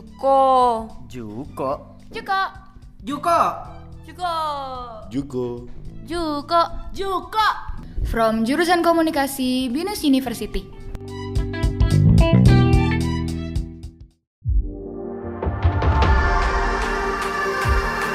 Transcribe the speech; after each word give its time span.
Juko. 0.00 0.88
Juko. 1.12 1.70
Juko. 2.08 2.40
Juko. 3.04 3.40
Juko. 4.08 4.32
Juko. 5.12 5.44
Juko. 6.08 6.60
Juko. 6.96 7.48
From 8.08 8.48
jurusan 8.48 8.80
komunikasi 8.80 9.68
Binus 9.68 10.00
University. 10.00 10.64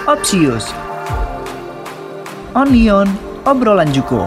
Opsius. 0.09 0.73
Onion, 2.58 3.05
obrolan 3.45 3.94
Juko. 3.94 4.26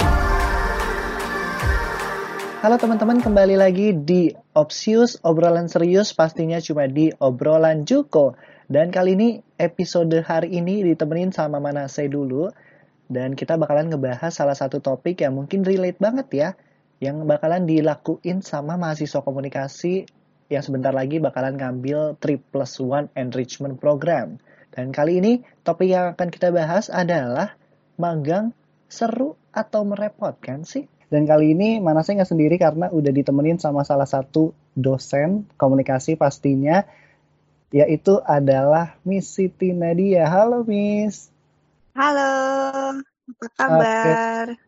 Halo 2.62 2.78
teman-teman, 2.78 3.18
kembali 3.18 3.58
lagi 3.58 3.98
di 3.98 4.30
Opsius, 4.58 5.22
obrolan 5.22 5.70
serius 5.70 6.10
pastinya 6.10 6.58
cuma 6.58 6.90
di 6.90 7.14
obrolan 7.22 7.86
Juko. 7.86 8.34
Dan 8.66 8.90
kali 8.90 9.14
ini 9.14 9.38
episode 9.54 10.10
hari 10.26 10.50
ini 10.58 10.82
ditemenin 10.82 11.30
sama 11.30 11.62
mana 11.62 11.86
saya 11.86 12.10
dulu. 12.10 12.50
Dan 13.06 13.38
kita 13.38 13.54
bakalan 13.54 13.86
ngebahas 13.86 14.34
salah 14.34 14.58
satu 14.58 14.82
topik 14.82 15.22
yang 15.22 15.38
mungkin 15.38 15.62
relate 15.62 16.02
banget 16.02 16.28
ya. 16.34 16.48
Yang 16.98 17.30
bakalan 17.30 17.70
dilakuin 17.70 18.42
sama 18.42 18.74
mahasiswa 18.74 19.22
komunikasi 19.22 20.10
yang 20.50 20.62
sebentar 20.66 20.90
lagi 20.90 21.22
bakalan 21.22 21.54
ngambil 21.54 22.18
3 22.18 22.50
plus 22.50 22.82
1 22.82 23.14
enrichment 23.14 23.78
program. 23.78 24.42
Dan 24.74 24.90
kali 24.90 25.22
ini 25.22 25.32
topik 25.62 25.86
yang 25.86 26.18
akan 26.18 26.34
kita 26.34 26.50
bahas 26.50 26.90
adalah 26.90 27.54
magang 27.94 28.50
seru 28.90 29.38
atau 29.54 29.86
merepotkan 29.86 30.66
sih? 30.66 30.90
Dan 31.08 31.24
kali 31.24 31.56
ini 31.56 31.80
mana 31.80 32.04
saya 32.04 32.20
nggak 32.20 32.32
sendiri 32.36 32.56
karena 32.60 32.92
udah 32.92 33.08
ditemenin 33.08 33.56
sama 33.56 33.80
salah 33.80 34.04
satu 34.04 34.52
dosen 34.76 35.48
komunikasi 35.56 36.20
pastinya, 36.20 36.84
yaitu 37.72 38.20
adalah 38.28 39.00
Miss 39.08 39.32
Siti 39.32 39.72
Nadia. 39.72 40.28
Halo 40.28 40.68
Miss. 40.68 41.32
Halo, 41.96 42.32
apa 43.00 43.46
kabar? 43.56 44.46
Oke. 44.52 44.60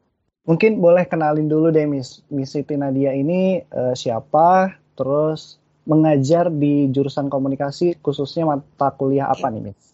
Mungkin 0.48 0.80
boleh 0.80 1.04
kenalin 1.04 1.46
dulu 1.46 1.68
deh 1.68 1.84
Miss. 1.84 2.24
Miss 2.32 2.56
Siti 2.56 2.72
Nadia 2.72 3.12
ini 3.12 3.60
uh, 3.68 3.92
siapa? 3.92 4.80
Terus 4.96 5.60
mengajar 5.84 6.48
di 6.48 6.88
jurusan 6.88 7.28
komunikasi 7.28 8.00
khususnya 8.00 8.48
mata 8.48 8.88
kuliah 8.96 9.28
apa 9.28 9.52
nih 9.52 9.70
Miss? 9.70 9.89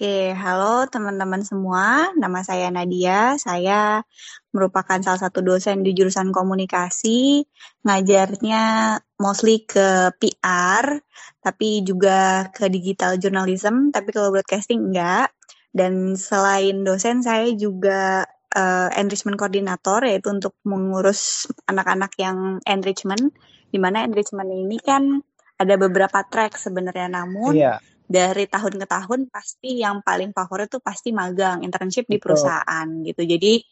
Oke, 0.00 0.32
halo 0.32 0.88
teman-teman 0.88 1.44
semua. 1.44 2.08
Nama 2.16 2.40
saya 2.40 2.72
Nadia. 2.72 3.36
Saya 3.36 4.00
merupakan 4.48 4.96
salah 4.96 5.20
satu 5.20 5.44
dosen 5.44 5.84
di 5.84 5.92
jurusan 5.92 6.32
komunikasi. 6.32 7.44
Ngajarnya 7.84 8.96
mostly 9.20 9.68
ke 9.68 10.08
PR, 10.16 11.04
tapi 11.44 11.84
juga 11.84 12.48
ke 12.48 12.72
digital 12.72 13.20
journalism. 13.20 13.92
Tapi 13.92 14.08
kalau 14.08 14.32
broadcasting 14.32 14.88
enggak. 14.88 15.36
Dan 15.68 16.16
selain 16.16 16.80
dosen, 16.80 17.20
saya 17.20 17.52
juga 17.52 18.24
uh, 18.56 18.88
enrichment 18.96 19.36
coordinator, 19.36 20.00
yaitu 20.08 20.32
untuk 20.32 20.56
mengurus 20.64 21.44
anak-anak 21.68 22.16
yang 22.16 22.56
enrichment. 22.64 23.36
Di 23.68 23.76
mana 23.76 24.08
enrichment 24.08 24.48
ini 24.48 24.80
kan 24.80 25.20
ada 25.60 25.76
beberapa 25.76 26.24
track 26.24 26.56
sebenarnya, 26.56 27.20
namun 27.20 27.52
Iya. 27.52 27.76
Dari 28.10 28.50
tahun 28.50 28.74
ke 28.82 28.86
tahun 28.90 29.20
pasti 29.30 29.78
yang 29.78 30.02
paling 30.02 30.34
favorit 30.34 30.66
tuh 30.66 30.82
pasti 30.82 31.14
magang 31.14 31.62
internship 31.62 32.10
di 32.10 32.18
Betul. 32.18 32.34
perusahaan 32.34 32.86
gitu 33.06 33.22
jadi 33.22 33.62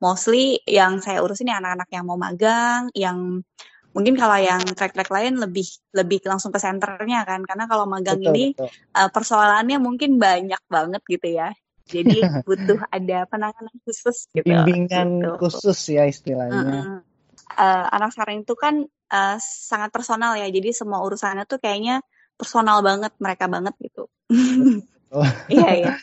mostly 0.00 0.64
yang 0.64 1.04
saya 1.04 1.20
urusin 1.20 1.52
ya 1.52 1.60
anak-anak 1.60 1.88
yang 1.92 2.04
mau 2.08 2.16
magang 2.16 2.88
yang 2.96 3.44
mungkin 3.92 4.16
kalau 4.16 4.36
yang 4.40 4.64
track-track 4.64 5.08
lain 5.12 5.36
lebih 5.40 5.68
lebih 5.92 6.24
langsung 6.24 6.52
ke 6.52 6.60
senternya 6.60 7.28
kan 7.28 7.44
karena 7.44 7.68
kalau 7.68 7.84
magang 7.84 8.20
Betul, 8.20 8.32
ini 8.32 8.44
betul. 8.56 8.68
uh, 8.96 9.08
persoalannya 9.12 9.76
mungkin 9.76 10.16
banyak 10.16 10.62
banget 10.72 11.02
gitu 11.04 11.28
ya 11.36 11.52
jadi 11.86 12.18
butuh 12.48 12.80
ada 12.88 13.28
penanganan 13.30 13.76
khusus 13.86 14.26
gitu 14.32 14.42
Bimbingan 14.42 15.22
gitu. 15.22 15.30
khusus 15.38 15.78
ya 15.92 16.04
istilahnya. 16.08 16.82
Mm-mm. 16.82 16.98
Eh, 17.56 17.84
anak 17.94 18.10
sekarang 18.12 18.42
itu 18.42 18.54
kan 18.58 18.84
eh, 18.90 19.36
sangat 19.40 19.94
personal 19.94 20.34
ya, 20.34 20.50
jadi 20.50 20.74
semua 20.74 21.00
urusannya 21.06 21.46
tuh 21.46 21.62
kayaknya 21.62 22.02
personal 22.36 22.84
banget 22.84 23.12
mereka 23.18 23.44
banget 23.48 23.74
gitu. 23.80 24.04
Oh. 25.10 25.24
Iya 25.52 25.68
iya. 25.72 25.94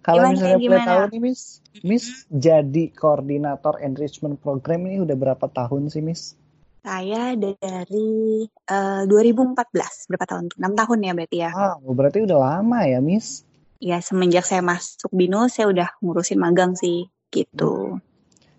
Kalau 0.00 0.32
misalnya 0.32 0.56
boleh 0.56 0.84
tahu 0.88 1.02
nih 1.12 1.20
Miss, 1.20 1.60
Miss 1.84 2.24
jadi 2.32 2.88
koordinator 2.88 3.76
enrichment 3.84 4.40
program 4.40 4.88
ini 4.88 5.04
udah 5.04 5.12
berapa 5.12 5.46
tahun 5.52 5.92
sih 5.92 6.00
Miss? 6.00 6.32
Saya 6.80 7.36
dari 7.36 8.48
eh, 8.48 9.02
2014 9.04 10.08
berapa 10.08 10.24
tahun 10.24 10.44
tuh? 10.48 10.56
6 10.56 10.72
tahun 10.72 10.98
ya 11.04 11.12
berarti 11.12 11.36
ya. 11.36 11.50
Wow, 11.52 11.92
berarti 11.92 12.18
udah 12.24 12.38
lama 12.40 12.80
ya 12.88 12.98
Miss. 13.04 13.44
Ya 13.78 14.00
semenjak 14.00 14.48
saya 14.48 14.64
masuk 14.64 15.12
Binus 15.12 15.60
saya 15.60 15.68
udah 15.68 15.88
ngurusin 16.00 16.40
magang 16.40 16.72
sih 16.72 17.12
gitu. 17.28 18.00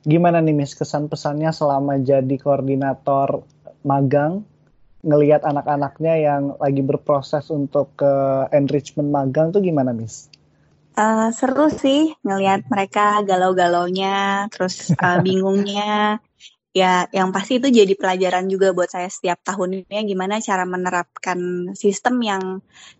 Gimana 0.06 0.46
nih 0.46 0.54
Miss 0.54 0.78
kesan 0.78 1.10
pesannya 1.10 1.50
selama 1.50 1.98
jadi 1.98 2.38
koordinator 2.38 3.44
magang 3.82 4.46
ngelihat 5.04 5.48
anak-anaknya 5.48 6.14
yang 6.20 6.44
lagi 6.60 6.82
berproses 6.84 7.48
untuk 7.52 7.96
ke 7.96 8.14
enrichment 8.52 9.08
magang 9.08 9.50
tuh 9.56 9.64
gimana 9.64 9.96
Miss? 9.96 10.28
Eh, 11.00 11.30
seru 11.32 11.72
sih 11.72 12.12
ngelihat 12.28 12.68
mereka 12.68 13.24
galau-galaunya, 13.24 14.48
terus 14.52 14.92
eh, 14.92 15.20
bingungnya. 15.26 16.20
Ya, 16.70 17.10
yang 17.10 17.34
pasti 17.34 17.58
itu 17.58 17.66
jadi 17.74 17.98
pelajaran 17.98 18.46
juga 18.46 18.78
buat 18.78 18.94
saya 18.94 19.10
setiap 19.10 19.42
tahunnya 19.42 20.06
gimana 20.06 20.38
cara 20.38 20.70
menerapkan 20.70 21.74
sistem 21.74 22.22
yang 22.22 22.44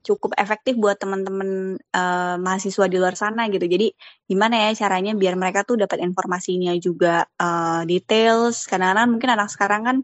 cukup 0.02 0.34
efektif 0.42 0.74
buat 0.80 0.98
teman-teman 0.98 1.78
eh, 1.78 2.36
mahasiswa 2.40 2.86
di 2.88 2.98
luar 2.98 3.20
sana 3.20 3.52
gitu. 3.52 3.68
Jadi 3.68 3.92
gimana 4.26 4.56
ya 4.70 4.88
caranya 4.88 5.14
biar 5.14 5.36
mereka 5.38 5.68
tuh 5.68 5.76
dapat 5.84 6.00
informasinya 6.02 6.74
juga 6.80 7.28
eh, 7.36 7.82
details. 7.84 8.64
Kadang-kadang 8.66 9.08
mungkin 9.12 9.30
anak 9.36 9.50
sekarang 9.52 9.82
kan 9.86 9.98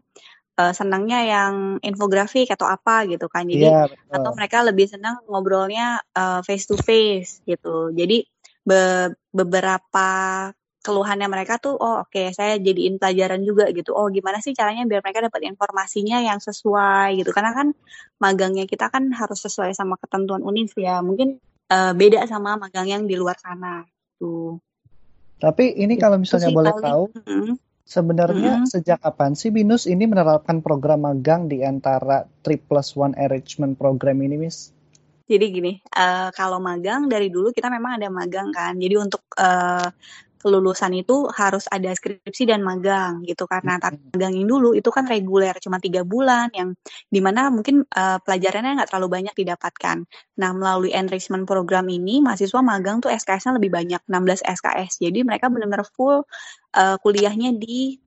eh, 0.56 0.72
senangnya 0.72 1.20
yang 1.22 1.54
infografik 1.84 2.48
atau 2.50 2.66
apa 2.66 3.04
gitu 3.06 3.28
kan. 3.28 3.44
Jadi 3.46 3.68
Iya, 3.68 3.86
atau 4.12 4.30
mereka 4.32 4.64
lebih 4.64 4.88
senang 4.88 5.20
ngobrolnya 5.28 6.00
uh, 6.16 6.40
face 6.42 6.66
to 6.66 6.76
face 6.80 7.44
gitu. 7.44 7.92
Jadi 7.92 8.24
be- 8.64 9.14
beberapa 9.30 10.08
keluhannya 10.86 11.26
mereka 11.26 11.58
tuh 11.58 11.74
oh 11.74 12.06
oke 12.06 12.30
saya 12.30 12.62
jadiin 12.62 13.02
pelajaran 13.02 13.42
juga 13.42 13.66
gitu. 13.74 13.90
Oh 13.90 14.06
gimana 14.06 14.38
sih 14.38 14.54
caranya 14.54 14.86
biar 14.86 15.02
mereka 15.02 15.26
dapat 15.26 15.42
informasinya 15.50 16.22
yang 16.22 16.38
sesuai 16.38 17.18
gitu. 17.18 17.34
Karena 17.34 17.50
kan 17.50 17.74
magangnya 18.22 18.70
kita 18.70 18.86
kan 18.88 19.10
harus 19.10 19.42
sesuai 19.42 19.74
sama 19.74 19.98
ketentuan 19.98 20.46
UNIF 20.46 20.78
ya. 20.78 21.02
Mungkin 21.02 21.42
uh, 21.74 21.92
beda 21.92 22.22
sama 22.30 22.54
magang 22.54 22.86
yang 22.86 23.02
di 23.04 23.18
luar 23.18 23.34
sana 23.34 23.82
tuh. 24.22 24.62
Tapi 25.36 25.76
ini 25.76 26.00
kalau 26.00 26.16
misalnya 26.16 26.48
boleh 26.48 26.72
paling. 26.72 26.86
tahu, 26.86 27.04
Mm. 27.26 27.54
Sebenarnya 27.86 28.60
Mm-mm. 28.60 28.68
sejak 28.68 28.98
kapan 29.00 29.38
sih 29.38 29.54
Binus 29.54 29.86
ini 29.86 30.10
menerapkan 30.10 30.58
program 30.58 31.06
magang 31.06 31.46
di 31.46 31.62
antara 31.62 32.26
3 32.42 32.66
plus 32.66 32.98
1 32.98 33.14
enrichment 33.14 33.78
program 33.78 34.18
ini 34.26 34.36
Miss? 34.36 34.74
Jadi 35.26 35.46
gini, 35.50 35.72
eh, 35.74 36.30
kalau 36.34 36.62
magang 36.62 37.10
dari 37.10 37.30
dulu 37.30 37.50
kita 37.50 37.66
memang 37.66 37.98
ada 37.98 38.06
magang 38.10 38.54
kan. 38.54 38.78
Jadi 38.78 38.94
untuk 38.94 39.26
eh, 39.34 39.88
kelulusan 40.46 40.94
itu 40.94 41.26
harus 41.34 41.66
ada 41.66 41.90
skripsi 41.90 42.46
dan 42.46 42.62
magang 42.62 43.26
gitu 43.26 43.50
karena 43.50 43.82
tapi 43.82 43.98
magang 44.14 44.38
yang 44.38 44.46
dulu 44.46 44.78
itu 44.78 44.86
kan 44.94 45.02
reguler 45.10 45.58
cuma 45.58 45.82
tiga 45.82 46.06
bulan 46.06 46.54
yang 46.54 46.78
di 47.10 47.18
mana 47.18 47.50
mungkin 47.50 47.82
eh, 47.82 48.18
pelajarannya 48.22 48.78
nggak 48.78 48.88
terlalu 48.94 49.08
banyak 49.10 49.34
didapatkan. 49.34 50.06
Nah 50.38 50.50
melalui 50.54 50.94
enrichment 50.94 51.50
program 51.50 51.90
ini 51.90 52.22
mahasiswa 52.22 52.62
magang 52.62 53.02
tuh 53.02 53.10
SKS-nya 53.10 53.58
lebih 53.58 53.74
banyak 53.74 53.98
16 54.06 54.46
SKS. 54.46 55.02
Jadi 55.02 55.26
mereka 55.26 55.50
benar-benar 55.50 55.82
full 55.90 56.22
eh, 56.78 56.94
kuliahnya 57.02 57.58
di 57.58 57.98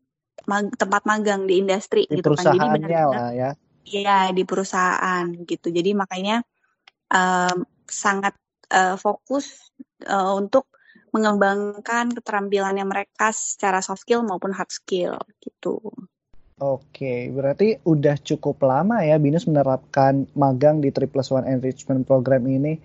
mag- 0.48 0.72
tempat 0.80 1.04
magang 1.04 1.44
di 1.44 1.60
industri 1.60 2.08
Di 2.08 2.24
gitu 2.24 2.32
kan. 2.32 2.48
Jadi 2.48 2.68
benar-benar 2.72 3.12
lah 3.12 3.32
ya. 3.36 3.52
Iya 3.84 4.32
di 4.32 4.48
perusahaan 4.48 5.28
gitu. 5.44 5.68
Jadi 5.68 5.92
makanya 5.92 6.40
em, 7.12 7.68
sangat 7.84 8.40
eh, 8.72 8.96
fokus 8.96 9.76
eh, 10.08 10.34
untuk 10.40 10.79
mengembangkan 11.12 12.14
keterampilannya 12.14 12.86
mereka 12.86 13.34
secara 13.34 13.82
soft 13.82 14.06
skill 14.06 14.22
maupun 14.26 14.54
hard 14.54 14.70
skill 14.70 15.18
gitu. 15.42 15.80
Oke, 16.60 17.32
berarti 17.32 17.80
udah 17.88 18.20
cukup 18.20 18.60
lama 18.68 19.00
ya 19.00 19.16
Binus 19.16 19.48
menerapkan 19.48 20.28
magang 20.36 20.84
di 20.84 20.92
3 20.92 21.08
plus 21.08 21.32
1 21.32 21.48
enrichment 21.48 22.04
program 22.04 22.44
ini. 22.52 22.76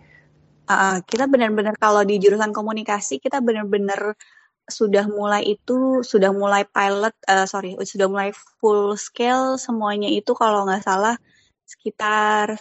Uh, 0.71 1.03
kita 1.05 1.27
benar-benar 1.27 1.75
kalau 1.77 2.07
di 2.07 2.17
jurusan 2.23 2.55
komunikasi 2.55 3.19
kita 3.21 3.43
benar-benar 3.43 4.17
sudah 4.65 5.05
mulai 5.11 5.45
itu 5.45 6.01
sudah 6.01 6.33
mulai 6.33 6.65
pilot 6.65 7.13
eh, 7.29 7.45
sorry 7.45 7.77
sudah 7.85 8.09
mulai 8.09 8.33
full 8.57 8.97
scale 8.97 9.61
semuanya 9.61 10.09
itu 10.09 10.33
kalau 10.33 10.65
nggak 10.65 10.81
salah 10.81 11.21
sekitar 11.69 12.57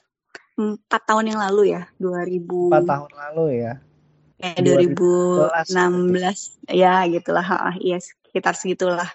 empat 0.59 1.01
tahun 1.07 1.31
yang 1.31 1.39
lalu 1.39 1.71
ya 1.79 1.87
2000 2.03 2.75
4 2.75 2.83
tahun 2.83 3.11
lalu 3.15 3.45
ya. 3.63 3.73
Ya 4.43 4.59
2012 4.59 5.71
2016 5.71 6.75
ya 6.75 7.07
gitulah 7.07 7.45
ha, 7.47 7.71
iya 7.79 7.97
sekitar 8.03 8.59
segitulah 8.59 9.07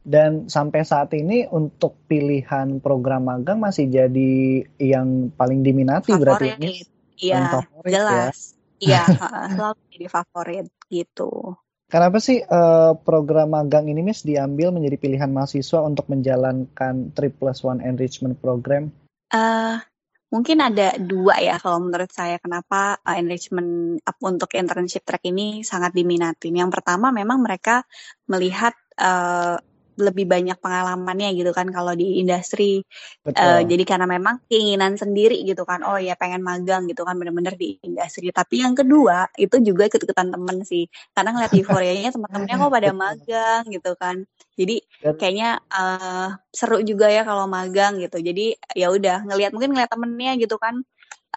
Dan 0.00 0.48
sampai 0.48 0.80
saat 0.80 1.12
ini 1.12 1.44
untuk 1.44 1.92
pilihan 2.08 2.80
program 2.80 3.28
magang 3.28 3.60
masih 3.60 3.84
jadi 3.84 4.64
yang 4.80 5.28
paling 5.36 5.60
diminati 5.60 6.16
berarti 6.16 6.56
ini. 6.56 6.80
Iya, 7.20 7.60
ya? 7.84 7.84
jelas. 7.84 8.56
Iya, 8.80 9.04
selalu 9.60 9.80
jadi 9.92 10.06
favorit 10.08 10.66
gitu. 10.88 11.52
Kenapa 11.92 12.16
sih 12.22 12.40
uh, 12.40 12.96
program 12.96 13.52
magang 13.52 13.92
ini 13.92 14.00
Miss 14.00 14.24
diambil 14.24 14.72
menjadi 14.72 14.96
pilihan 14.96 15.28
mahasiswa 15.28 15.84
untuk 15.84 16.08
menjalankan 16.08 17.12
Trip 17.12 17.36
Plus 17.36 17.60
One 17.60 17.84
Enrichment 17.84 18.40
Program? 18.40 18.88
Uh, 19.28 19.84
mungkin 20.30 20.62
ada 20.62 20.94
dua 20.96 21.42
ya 21.42 21.58
kalau 21.58 21.82
menurut 21.82 22.08
saya 22.14 22.38
kenapa 22.38 23.02
uh, 23.02 23.16
enrichment 23.18 23.98
up 24.06 24.16
untuk 24.22 24.54
internship 24.54 25.02
track 25.02 25.26
ini 25.26 25.66
sangat 25.66 25.90
diminati. 25.90 26.54
Yang 26.54 26.80
pertama 26.80 27.10
memang 27.10 27.42
mereka 27.42 27.82
melihat 28.30 28.72
uh, 28.96 29.58
lebih 30.00 30.24
banyak 30.24 30.56
pengalamannya 30.56 31.36
gitu 31.36 31.52
kan 31.52 31.68
kalau 31.68 31.92
di 31.92 32.22
industri. 32.22 32.80
Uh, 33.26 33.60
jadi 33.66 33.84
karena 33.84 34.08
memang 34.08 34.40
keinginan 34.48 34.96
sendiri 34.96 35.42
gitu 35.44 35.68
kan. 35.68 35.84
Oh 35.84 36.00
ya 36.00 36.16
pengen 36.16 36.40
magang 36.40 36.88
gitu 36.88 37.04
kan 37.04 37.18
bener-bener 37.20 37.54
di 37.58 37.76
industri. 37.84 38.32
Tapi 38.32 38.64
yang 38.64 38.72
kedua 38.72 39.28
itu 39.36 39.60
juga 39.60 39.90
ikut-ikutan 39.90 40.32
temen 40.32 40.62
sih. 40.64 40.88
Karena 41.12 41.36
ngeliat 41.36 41.52
euforianya 41.58 42.10
teman-temannya 42.14 42.56
kok 42.56 42.72
pada 42.72 42.90
magang 42.96 43.62
gitu 43.68 43.92
kan. 44.00 44.16
Jadi 44.56 44.76
kayaknya 45.00 45.64
uh, 45.72 46.36
seru 46.52 46.84
juga 46.84 47.08
ya 47.08 47.24
kalau 47.24 47.48
magang 47.48 47.96
gitu. 48.00 48.20
Jadi 48.20 48.52
ya 48.76 48.92
udah 48.92 49.24
ngelihat 49.24 49.50
mungkin 49.56 49.72
ngeliat 49.72 49.90
temennya 49.90 50.32
gitu 50.36 50.60
kan 50.60 50.84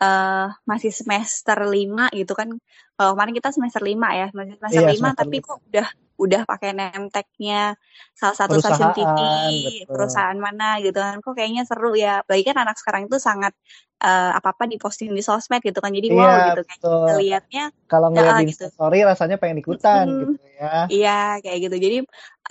uh, 0.03 0.51
masih 0.67 0.91
semester 0.91 1.57
lima 1.63 2.11
gitu 2.11 2.35
kan. 2.35 2.51
Kalau 2.93 3.11
kemarin 3.17 3.33
kita 3.33 3.49
semester 3.55 3.81
lima 3.81 4.13
ya, 4.13 4.27
masih 4.35 4.59
semester 4.59 4.83
iya, 4.85 5.15
5 5.15 5.19
tapi 5.25 5.35
kok 5.41 5.59
udah 5.65 5.87
udah 6.23 6.47
pakai 6.47 6.71
nemteknya 6.71 7.75
salah 8.15 8.35
satu 8.39 8.63
stasiun 8.63 8.95
TV 8.95 9.19
betul. 9.83 9.91
perusahaan 9.91 10.39
mana 10.39 10.79
gitu 10.79 10.95
kan. 10.95 11.19
Kok 11.19 11.35
kayaknya 11.35 11.67
seru 11.67 11.91
ya. 11.99 12.23
Bagi 12.23 12.47
kan 12.47 12.55
anak 12.55 12.79
sekarang 12.79 13.11
itu 13.11 13.19
sangat 13.19 13.51
uh, 13.99 14.31
apa 14.31 14.55
apa 14.55 14.63
diposting 14.71 15.11
di 15.11 15.19
sosmed 15.19 15.59
gitu 15.59 15.83
kan. 15.83 15.91
Jadi 15.91 16.07
iya, 16.07 16.23
wow 16.23 16.47
gitu 16.55 16.63
kan. 16.63 16.77
Ngelihatnya 17.11 17.63
kalau 17.91 18.07
ngeliat 18.15 18.35
uh, 18.35 18.39
di 18.39 18.47
gitu. 18.55 18.65
story 18.71 18.99
rasanya 19.03 19.35
pengen 19.35 19.59
ikutan 19.59 20.05
hmm, 20.07 20.19
gitu 20.19 20.33
ya. 20.55 20.71
Iya 20.87 21.21
kayak 21.43 21.59
gitu. 21.67 21.75
Jadi 21.75 21.97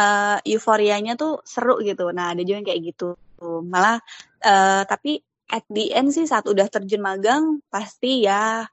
uh, 0.05 0.37
euforianya 0.45 1.17
tuh 1.17 1.41
seru 1.49 1.81
gitu. 1.81 2.13
Nah 2.13 2.37
ada 2.37 2.45
juga 2.45 2.61
yang 2.61 2.69
kayak 2.69 2.83
gitu. 2.93 3.17
Malah 3.41 3.97
uh, 4.45 4.83
tapi 4.85 5.25
at 5.49 5.65
the 5.73 5.97
end 5.97 6.13
sih 6.13 6.29
saat 6.29 6.45
udah 6.45 6.69
terjun 6.69 7.01
magang 7.01 7.61
pasti 7.73 8.25
ya 8.25 8.69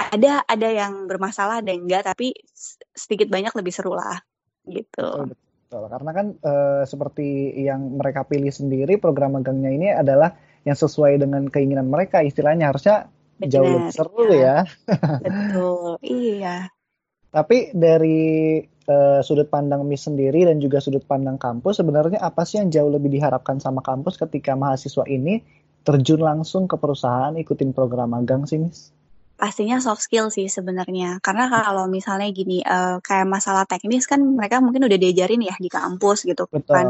ada 0.00 0.40
ada 0.48 0.68
yang 0.72 1.04
bermasalah 1.04 1.60
ada 1.60 1.76
yang 1.76 1.84
enggak. 1.84 2.08
Tapi 2.08 2.32
sedikit 2.96 3.28
banyak 3.28 3.52
lebih 3.52 3.72
seru 3.72 3.92
lah 3.92 4.16
gitu. 4.66 5.08
Betul, 5.26 5.36
betul. 5.36 5.82
Karena 5.86 6.10
kan 6.10 6.26
e, 6.36 6.52
seperti 6.84 7.28
yang 7.62 7.96
mereka 7.96 8.26
pilih 8.26 8.50
sendiri 8.50 8.98
program 8.98 9.38
magangnya 9.38 9.70
ini 9.70 9.88
adalah 9.94 10.34
yang 10.66 10.76
sesuai 10.76 11.16
dengan 11.22 11.48
keinginan 11.48 11.88
mereka 11.88 12.20
istilahnya 12.20 12.68
harusnya 12.68 13.08
Benar, 13.40 13.50
jauh 13.56 13.70
lebih 13.72 13.92
seru 13.96 14.24
ya. 14.28 14.36
ya. 14.36 14.56
Betul, 15.24 15.90
iya. 16.04 16.56
Tapi 17.30 17.70
dari 17.72 18.60
e, 18.66 18.96
sudut 19.22 19.48
pandang 19.48 19.86
Miss 19.86 20.04
sendiri 20.04 20.44
dan 20.44 20.58
juga 20.58 20.82
sudut 20.82 21.06
pandang 21.06 21.38
kampus 21.38 21.80
sebenarnya 21.80 22.20
apa 22.20 22.42
sih 22.44 22.60
yang 22.60 22.68
jauh 22.68 22.90
lebih 22.90 23.08
diharapkan 23.08 23.62
sama 23.62 23.80
kampus 23.80 24.18
ketika 24.18 24.58
mahasiswa 24.58 25.06
ini 25.06 25.40
terjun 25.80 26.20
langsung 26.20 26.68
ke 26.68 26.76
perusahaan 26.76 27.32
ikutin 27.38 27.72
program 27.72 28.12
magang 28.12 28.44
sih 28.44 28.60
Miss? 28.60 28.92
Pastinya 29.40 29.80
soft 29.80 30.04
skill 30.04 30.28
sih 30.28 30.52
sebenarnya. 30.52 31.16
Karena 31.24 31.48
kalau 31.48 31.88
misalnya 31.88 32.28
gini, 32.28 32.60
uh, 32.60 33.00
kayak 33.00 33.24
masalah 33.24 33.64
teknis 33.64 34.04
kan 34.04 34.20
mereka 34.20 34.60
mungkin 34.60 34.84
udah 34.84 34.98
diajarin 35.00 35.40
ya 35.40 35.56
di 35.56 35.72
kampus 35.72 36.28
gitu 36.28 36.44
kan. 36.44 36.60
Betul. 36.60 36.74
kan. 36.76 36.86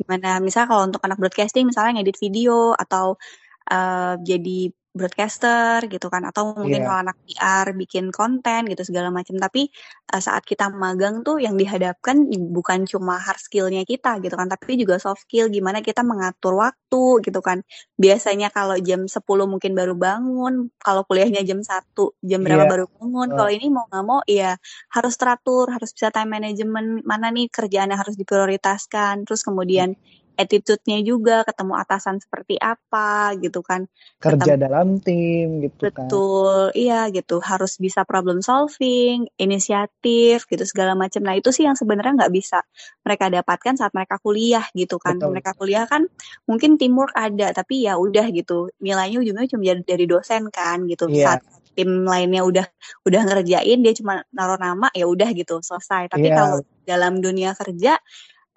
Gimana, 0.00 0.30
misalnya 0.40 0.68
kalau 0.72 0.82
untuk 0.88 1.04
anak 1.04 1.20
broadcasting 1.20 1.68
misalnya 1.68 2.00
ngedit 2.00 2.16
video 2.16 2.72
atau 2.72 3.20
uh, 3.68 4.16
jadi 4.16 4.72
broadcaster 4.90 5.86
gitu 5.86 6.10
kan 6.10 6.26
atau 6.26 6.50
mungkin 6.50 6.82
yeah. 6.82 6.86
kalau 6.90 6.98
anak 7.06 7.16
PR 7.22 7.66
bikin 7.78 8.10
konten 8.10 8.66
gitu 8.66 8.82
segala 8.82 9.14
macam 9.14 9.38
tapi 9.38 9.70
uh, 10.10 10.18
saat 10.18 10.42
kita 10.42 10.66
magang 10.74 11.22
tuh 11.22 11.38
yang 11.38 11.54
dihadapkan 11.54 12.26
bukan 12.50 12.90
cuma 12.90 13.22
hard 13.22 13.38
skillnya 13.38 13.86
kita 13.86 14.18
gitu 14.18 14.34
kan 14.34 14.50
tapi 14.50 14.74
juga 14.74 14.98
soft 14.98 15.30
skill 15.30 15.46
gimana 15.46 15.78
kita 15.78 16.02
mengatur 16.02 16.58
waktu 16.58 17.22
gitu 17.22 17.38
kan 17.38 17.62
biasanya 17.94 18.50
kalau 18.50 18.74
jam 18.82 19.06
10 19.06 19.22
mungkin 19.46 19.78
baru 19.78 19.94
bangun 19.94 20.74
kalau 20.82 21.06
kuliahnya 21.06 21.46
jam 21.46 21.62
satu 21.62 22.18
jam 22.26 22.42
berapa 22.42 22.66
yeah. 22.66 22.70
baru 22.74 22.84
bangun 22.90 23.28
oh. 23.30 23.34
kalau 23.38 23.50
ini 23.54 23.66
mau 23.70 23.86
nggak 23.86 24.04
mau 24.04 24.20
ya 24.26 24.58
harus 24.90 25.14
teratur 25.14 25.70
harus 25.70 25.94
bisa 25.94 26.10
time 26.10 26.34
management 26.34 27.06
mana 27.06 27.30
nih 27.30 27.46
kerjaan 27.46 27.94
yang 27.94 28.00
harus 28.02 28.18
diprioritaskan 28.18 29.22
terus 29.22 29.46
kemudian 29.46 29.94
hmm 29.94 30.19
attitude-nya 30.40 31.04
juga, 31.04 31.44
ketemu 31.44 31.76
atasan 31.76 32.16
seperti 32.16 32.56
apa 32.56 33.36
gitu 33.36 33.60
kan. 33.60 33.84
Kerja 34.16 34.56
ketemu, 34.56 34.64
dalam 34.64 34.88
tim 35.04 35.60
gitu 35.60 35.84
betul, 35.84 35.92
kan. 35.92 36.08
Betul, 36.08 36.60
iya 36.72 37.00
gitu. 37.12 37.36
Harus 37.44 37.76
bisa 37.76 38.08
problem 38.08 38.40
solving, 38.40 39.28
inisiatif 39.36 40.48
gitu 40.48 40.64
segala 40.64 40.96
macam. 40.96 41.20
Nah, 41.20 41.36
itu 41.36 41.52
sih 41.52 41.68
yang 41.68 41.76
sebenarnya 41.76 42.24
nggak 42.24 42.32
bisa 42.32 42.64
mereka 43.04 43.28
dapatkan 43.28 43.74
saat 43.76 43.92
mereka 43.92 44.16
kuliah 44.18 44.64
gitu 44.72 44.96
kan. 44.96 45.20
Betul. 45.20 45.30
Mereka 45.36 45.50
kuliah 45.60 45.84
kan 45.84 46.08
mungkin 46.48 46.80
teamwork 46.80 47.12
ada, 47.12 47.52
tapi 47.52 47.84
ya 47.84 48.00
udah 48.00 48.24
gitu. 48.32 48.72
Nilainya 48.80 49.20
ujungnya 49.20 49.46
cuma 49.52 49.76
dari 49.84 50.04
dosen 50.08 50.48
kan 50.48 50.88
gitu. 50.88 51.06
Yeah. 51.12 51.36
Saat 51.36 51.60
tim 51.74 52.02
lainnya 52.02 52.42
udah 52.42 52.66
udah 53.06 53.20
ngerjain 53.30 53.78
dia 53.80 53.94
cuma 53.94 54.26
naruh 54.34 54.58
nama 54.58 54.90
ya 54.90 55.06
udah 55.06 55.30
gitu 55.32 55.62
selesai 55.62 56.10
tapi 56.10 56.28
yeah. 56.28 56.36
kalau 56.36 56.58
dalam 56.82 57.22
dunia 57.22 57.54
kerja 57.54 57.96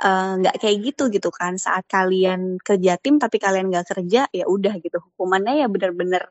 nggak 0.03 0.55
uh, 0.55 0.59
kayak 0.59 0.77
gitu 0.83 1.07
gitu 1.07 1.29
kan. 1.31 1.55
Saat 1.55 1.87
kalian 1.87 2.59
kerja 2.59 2.99
tim 2.99 3.17
tapi 3.17 3.39
kalian 3.39 3.71
nggak 3.71 3.87
kerja 3.95 4.27
ya 4.29 4.45
udah 4.45 4.75
gitu. 4.83 4.99
Hukumannya 4.99 5.63
ya 5.63 5.67
bener-bener 5.71 6.27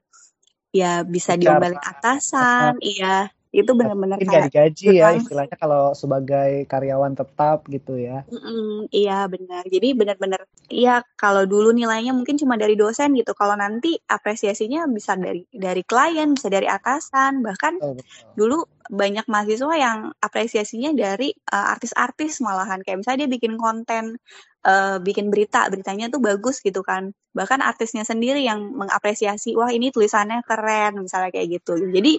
ya 0.73 1.05
bisa 1.05 1.37
diomelin 1.37 1.77
atasan 1.77 2.81
iya 2.97 3.29
itu 3.53 3.77
benar-benar 3.77 4.17
kayak 4.17 4.49
digaji 4.49 4.97
ya 4.97 5.13
istilahnya 5.13 5.57
kalau 5.61 5.93
sebagai 5.93 6.65
karyawan 6.73 7.13
tetap 7.13 7.69
gitu 7.69 8.01
ya. 8.01 8.25
Mm 8.33 8.89
iya 8.89 9.29
benar. 9.29 9.69
Jadi 9.69 9.93
benar-benar 9.93 10.49
iya 10.73 11.05
kalau 11.21 11.45
dulu 11.45 11.69
nilainya 11.77 12.17
mungkin 12.17 12.41
cuma 12.41 12.57
dari 12.57 12.81
dosen 12.81 13.13
gitu. 13.13 13.37
Kalau 13.37 13.53
nanti 13.53 14.01
apresiasinya 14.09 14.89
bisa 14.89 15.21
dari 15.21 15.45
dari 15.53 15.85
klien 15.85 16.33
bisa 16.33 16.49
dari 16.49 16.65
atasan. 16.65 17.45
Bahkan 17.45 17.75
oh, 17.85 18.01
dulu 18.33 18.65
banyak 18.89 19.29
mahasiswa 19.29 19.75
yang 19.77 19.99
apresiasinya 20.17 20.97
dari 20.97 21.37
uh, 21.53 21.77
artis-artis 21.77 22.41
malahan. 22.41 22.81
Kayak 22.81 23.05
misalnya 23.05 23.29
dia 23.29 23.31
bikin 23.37 23.61
konten 23.61 24.17
uh, 24.65 24.97
bikin 24.97 25.29
berita 25.29 25.69
beritanya 25.69 26.09
tuh 26.09 26.25
bagus 26.25 26.65
gitu 26.65 26.81
kan. 26.81 27.13
Bahkan 27.37 27.61
artisnya 27.61 28.09
sendiri 28.09 28.41
yang 28.41 28.73
mengapresiasi 28.73 29.53
wah 29.61 29.69
ini 29.69 29.93
tulisannya 29.93 30.41
keren 30.49 31.05
misalnya 31.05 31.29
kayak 31.29 31.61
gitu. 31.61 31.77
Jadi 31.77 32.17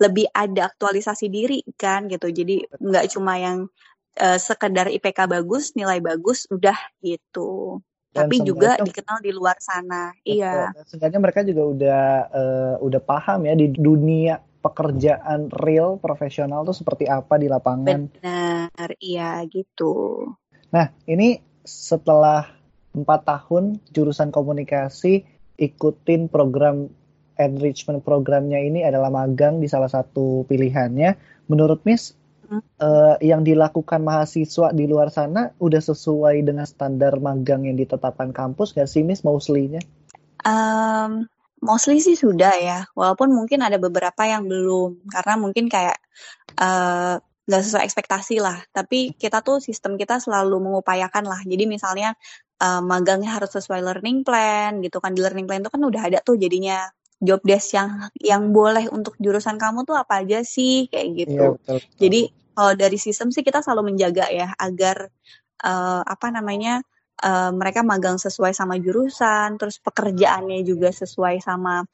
lebih 0.00 0.26
ada 0.32 0.72
aktualisasi 0.72 1.28
diri 1.28 1.60
kan 1.76 2.08
gitu. 2.08 2.32
Jadi 2.32 2.64
nggak 2.80 3.06
cuma 3.12 3.36
yang 3.36 3.68
uh, 4.16 4.38
sekedar 4.40 4.88
IPK 4.88 5.28
bagus, 5.28 5.76
nilai 5.76 6.00
bagus, 6.00 6.48
udah 6.48 6.76
gitu. 7.04 7.78
Dan 8.10 8.26
Tapi 8.26 8.42
juga 8.42 8.74
dikenal 8.80 9.22
di 9.22 9.30
luar 9.30 9.54
sana. 9.62 10.10
Betul. 10.18 10.42
Iya. 10.42 10.74
Sebenarnya 10.88 11.20
mereka 11.22 11.40
juga 11.46 11.62
udah 11.62 12.02
uh, 12.32 12.74
udah 12.82 13.00
paham 13.04 13.46
ya 13.46 13.54
di 13.54 13.70
dunia 13.70 14.42
pekerjaan 14.60 15.48
real 15.62 15.96
profesional 15.96 16.66
tuh 16.66 16.74
seperti 16.74 17.06
apa 17.06 17.38
di 17.38 17.46
lapangan. 17.46 18.10
Benar, 18.12 18.88
iya 19.00 19.40
gitu. 19.48 20.26
Nah, 20.74 20.92
ini 21.08 21.40
setelah 21.64 22.44
empat 22.90 23.20
tahun 23.24 23.78
jurusan 23.94 24.34
komunikasi 24.34 25.24
ikutin 25.60 26.28
program 26.28 26.90
enrichment 27.40 28.04
programnya 28.04 28.60
ini 28.60 28.84
adalah 28.84 29.08
magang 29.08 29.58
di 29.58 29.66
salah 29.66 29.88
satu 29.88 30.44
pilihannya. 30.44 31.16
Menurut 31.48 31.80
Miss, 31.88 32.12
hmm. 32.46 32.60
uh, 32.78 33.16
yang 33.24 33.40
dilakukan 33.42 34.04
mahasiswa 34.04 34.76
di 34.76 34.84
luar 34.84 35.08
sana 35.08 35.56
udah 35.56 35.80
sesuai 35.80 36.44
dengan 36.44 36.68
standar 36.68 37.16
magang 37.16 37.64
yang 37.64 37.80
ditetapkan 37.80 38.36
kampus 38.36 38.76
gak 38.76 38.86
sih 38.86 39.00
Miss 39.00 39.24
mostly-nya? 39.24 39.80
Um, 40.44 41.26
mostly 41.64 42.00
sih 42.04 42.16
sudah 42.16 42.52
ya, 42.60 42.78
walaupun 42.92 43.32
mungkin 43.32 43.64
ada 43.64 43.80
beberapa 43.80 44.24
yang 44.28 44.48
belum 44.48 45.08
karena 45.08 45.34
mungkin 45.40 45.68
kayak 45.68 45.96
uh, 46.60 47.20
nggak 47.50 47.62
sesuai 47.66 47.82
ekspektasi 47.82 48.38
lah. 48.38 48.62
Tapi 48.70 49.18
kita 49.18 49.42
tuh 49.42 49.58
sistem 49.58 49.98
kita 49.98 50.22
selalu 50.22 50.62
mengupayakan 50.62 51.26
lah. 51.26 51.42
Jadi 51.42 51.66
misalnya 51.66 52.14
uh, 52.62 52.78
magangnya 52.78 53.34
harus 53.34 53.50
sesuai 53.50 53.82
learning 53.82 54.22
plan 54.22 54.78
gitu 54.78 55.02
kan. 55.02 55.10
Di 55.18 55.20
learning 55.20 55.50
plan 55.50 55.58
itu 55.58 55.72
kan 55.72 55.82
udah 55.82 56.02
ada 56.06 56.18
tuh 56.22 56.38
jadinya 56.38 56.86
job 57.20 57.40
desk 57.44 57.76
yang 57.76 58.08
yang 58.16 58.42
boleh 58.50 58.88
untuk 58.88 59.14
jurusan 59.20 59.60
kamu 59.60 59.84
tuh 59.84 59.94
apa 59.94 60.24
aja 60.24 60.40
sih 60.40 60.88
kayak 60.88 61.08
gitu. 61.14 61.46
Iya, 61.54 61.56
betul, 61.56 61.76
betul. 61.76 61.98
Jadi 62.00 62.20
kalau 62.56 62.72
dari 62.74 62.98
sistem 62.98 63.28
sih 63.30 63.44
kita 63.44 63.60
selalu 63.60 63.92
menjaga 63.94 64.26
ya 64.32 64.48
agar 64.56 65.08
uh, 65.64 66.02
apa 66.02 66.26
namanya 66.32 66.80
uh, 67.20 67.52
mereka 67.52 67.84
magang 67.84 68.16
sesuai 68.16 68.56
sama 68.56 68.80
jurusan, 68.80 69.60
terus 69.60 69.76
pekerjaannya 69.80 70.64
juga 70.64 70.90
sesuai 70.90 71.44
sama 71.44 71.84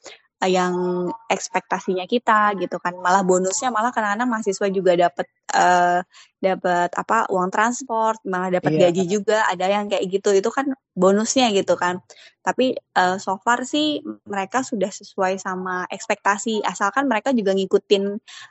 yang 0.44 1.08
ekspektasinya 1.32 2.04
kita 2.04 2.52
gitu 2.60 2.76
kan. 2.76 2.92
Malah 3.00 3.24
bonusnya 3.24 3.72
malah 3.72 3.88
kadang-kadang 3.88 4.28
mahasiswa 4.28 4.68
juga 4.68 4.92
dapat 4.92 5.26
uh, 5.56 6.04
dapat 6.36 6.92
apa 6.92 7.26
uang 7.32 7.48
transport 7.48 8.20
malah 8.28 8.52
dapat 8.52 8.76
iya. 8.76 8.80
gaji 8.92 9.04
juga. 9.08 9.48
Ada 9.48 9.64
yang 9.72 9.88
kayak 9.88 10.04
gitu 10.12 10.36
itu 10.36 10.50
kan 10.52 10.76
bonusnya 10.92 11.48
gitu 11.56 11.72
kan. 11.80 12.04
Tapi 12.44 12.76
uh, 12.94 13.16
so 13.16 13.40
far 13.40 13.64
sih 13.64 14.04
mereka 14.28 14.60
sudah 14.60 14.92
sesuai 14.92 15.40
sama 15.40 15.88
ekspektasi. 15.88 16.60
Asalkan 16.62 17.08
mereka 17.08 17.32
juga 17.32 17.56
ngikutin 17.56 18.04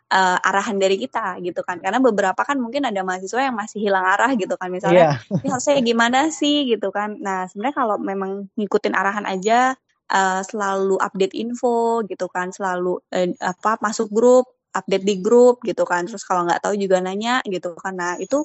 uh, 0.10 0.38
arahan 0.42 0.82
dari 0.82 0.98
kita 0.98 1.38
gitu 1.46 1.62
kan. 1.62 1.78
Karena 1.80 2.02
beberapa 2.02 2.42
kan 2.42 2.58
mungkin 2.58 2.90
ada 2.90 3.06
mahasiswa 3.06 3.46
yang 3.46 3.56
masih 3.56 3.80
hilang 3.86 4.04
arah 4.04 4.34
gitu 4.34 4.58
kan. 4.58 4.74
Misalnya 4.74 5.22
yeah. 5.22 5.40
ini 5.46 5.48
harusnya 5.54 5.78
gimana 5.86 6.20
sih? 6.34 6.66
gitu 6.66 6.90
kan. 6.90 7.22
Nah 7.22 7.46
sebenarnya 7.46 7.76
kalau 7.78 7.96
memang 8.02 8.50
ngikutin 8.58 8.94
arahan 8.98 9.26
aja 9.30 9.78
uh, 10.12 10.42
selalu 10.46 11.00
update 11.00 11.34
info 11.38 12.02
gitu 12.06 12.28
kan, 12.30 12.52
selalu 12.52 13.00
uh, 13.14 13.30
apa 13.42 13.78
masuk 13.82 14.12
grup, 14.12 14.46
update 14.76 15.06
di 15.06 15.22
grup 15.24 15.64
gitu 15.64 15.88
kan. 15.88 16.06
Terus 16.06 16.26
kalau 16.28 16.46
nggak 16.46 16.62
tahu 16.66 16.76
juga 16.76 17.02
nanya 17.02 17.42
gitu 17.48 17.74
kan. 17.78 17.96
Nah 17.96 18.14
itu 18.20 18.44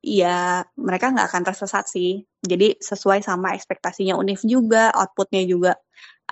ya 0.00 0.64
mereka 0.80 1.12
nggak 1.12 1.28
akan 1.28 1.42
tersesat 1.44 1.84
sih. 1.86 2.24
Jadi 2.40 2.80
sesuai 2.80 3.20
sama 3.20 3.52
ekspektasinya 3.52 4.16
Unif 4.16 4.40
juga, 4.42 4.88
outputnya 4.96 5.44
juga 5.44 5.72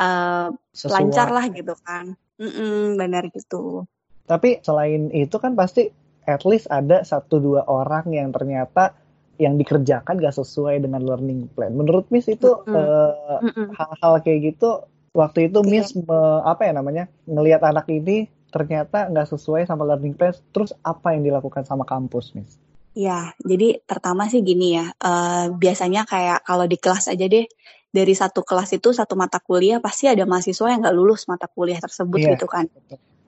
uh, 0.01 0.49
lancar 0.89 1.29
lah 1.29 1.47
gitu 1.53 1.77
kan. 1.85 2.17
Mm-mm, 2.39 2.97
benar 2.97 3.29
gitu. 3.35 3.85
Tapi 4.25 4.63
selain 4.63 5.11
itu 5.11 5.37
kan 5.37 5.59
pasti 5.59 5.91
at 6.29 6.45
least 6.45 6.69
ada 6.69 7.01
satu 7.03 7.41
dua 7.41 7.65
orang 7.65 8.13
yang 8.13 8.29
ternyata 8.31 8.93
yang 9.39 9.55
dikerjakan 9.55 10.19
gak 10.19 10.35
sesuai 10.35 10.83
dengan 10.83 11.03
learning 11.07 11.47
plan. 11.55 11.73
Menurut 11.73 12.11
Miss 12.11 12.27
itu 12.27 12.59
mm 12.67 12.69
-hmm. 12.69 12.75
uh, 12.75 13.71
hal-hal 13.75 14.15
kayak 14.23 14.55
gitu 14.55 14.83
waktu 15.15 15.49
itu 15.49 15.59
Miss 15.67 15.95
me, 15.95 16.19
apa 16.45 16.69
ya 16.69 16.73
namanya 16.75 17.05
ngelihat 17.25 17.63
anak 17.65 17.87
ini 17.91 18.29
ternyata 18.49 19.09
nggak 19.13 19.29
sesuai 19.31 19.67
sama 19.67 19.87
learning 19.87 20.15
plan. 20.19 20.35
Terus 20.55 20.75
apa 20.83 21.15
yang 21.15 21.25
dilakukan 21.25 21.65
sama 21.65 21.83
kampus 21.83 22.35
Miss? 22.35 22.59
Ya, 22.99 23.31
jadi 23.47 23.79
pertama 23.87 24.27
sih 24.27 24.43
gini 24.43 24.75
ya. 24.75 24.91
Uh, 24.99 25.55
biasanya 25.55 26.03
kayak 26.03 26.43
kalau 26.43 26.67
di 26.67 26.75
kelas 26.81 27.07
aja 27.07 27.31
deh 27.31 27.47
dari 27.89 28.15
satu 28.15 28.43
kelas 28.43 28.75
itu 28.75 28.91
satu 28.91 29.15
mata 29.15 29.39
kuliah 29.39 29.79
pasti 29.79 30.11
ada 30.11 30.27
mahasiswa 30.27 30.67
yang 30.67 30.83
nggak 30.83 30.97
lulus 30.97 31.25
mata 31.31 31.47
kuliah 31.47 31.79
tersebut 31.79 32.19
yeah. 32.19 32.35
gitu 32.35 32.47
kan. 32.51 32.67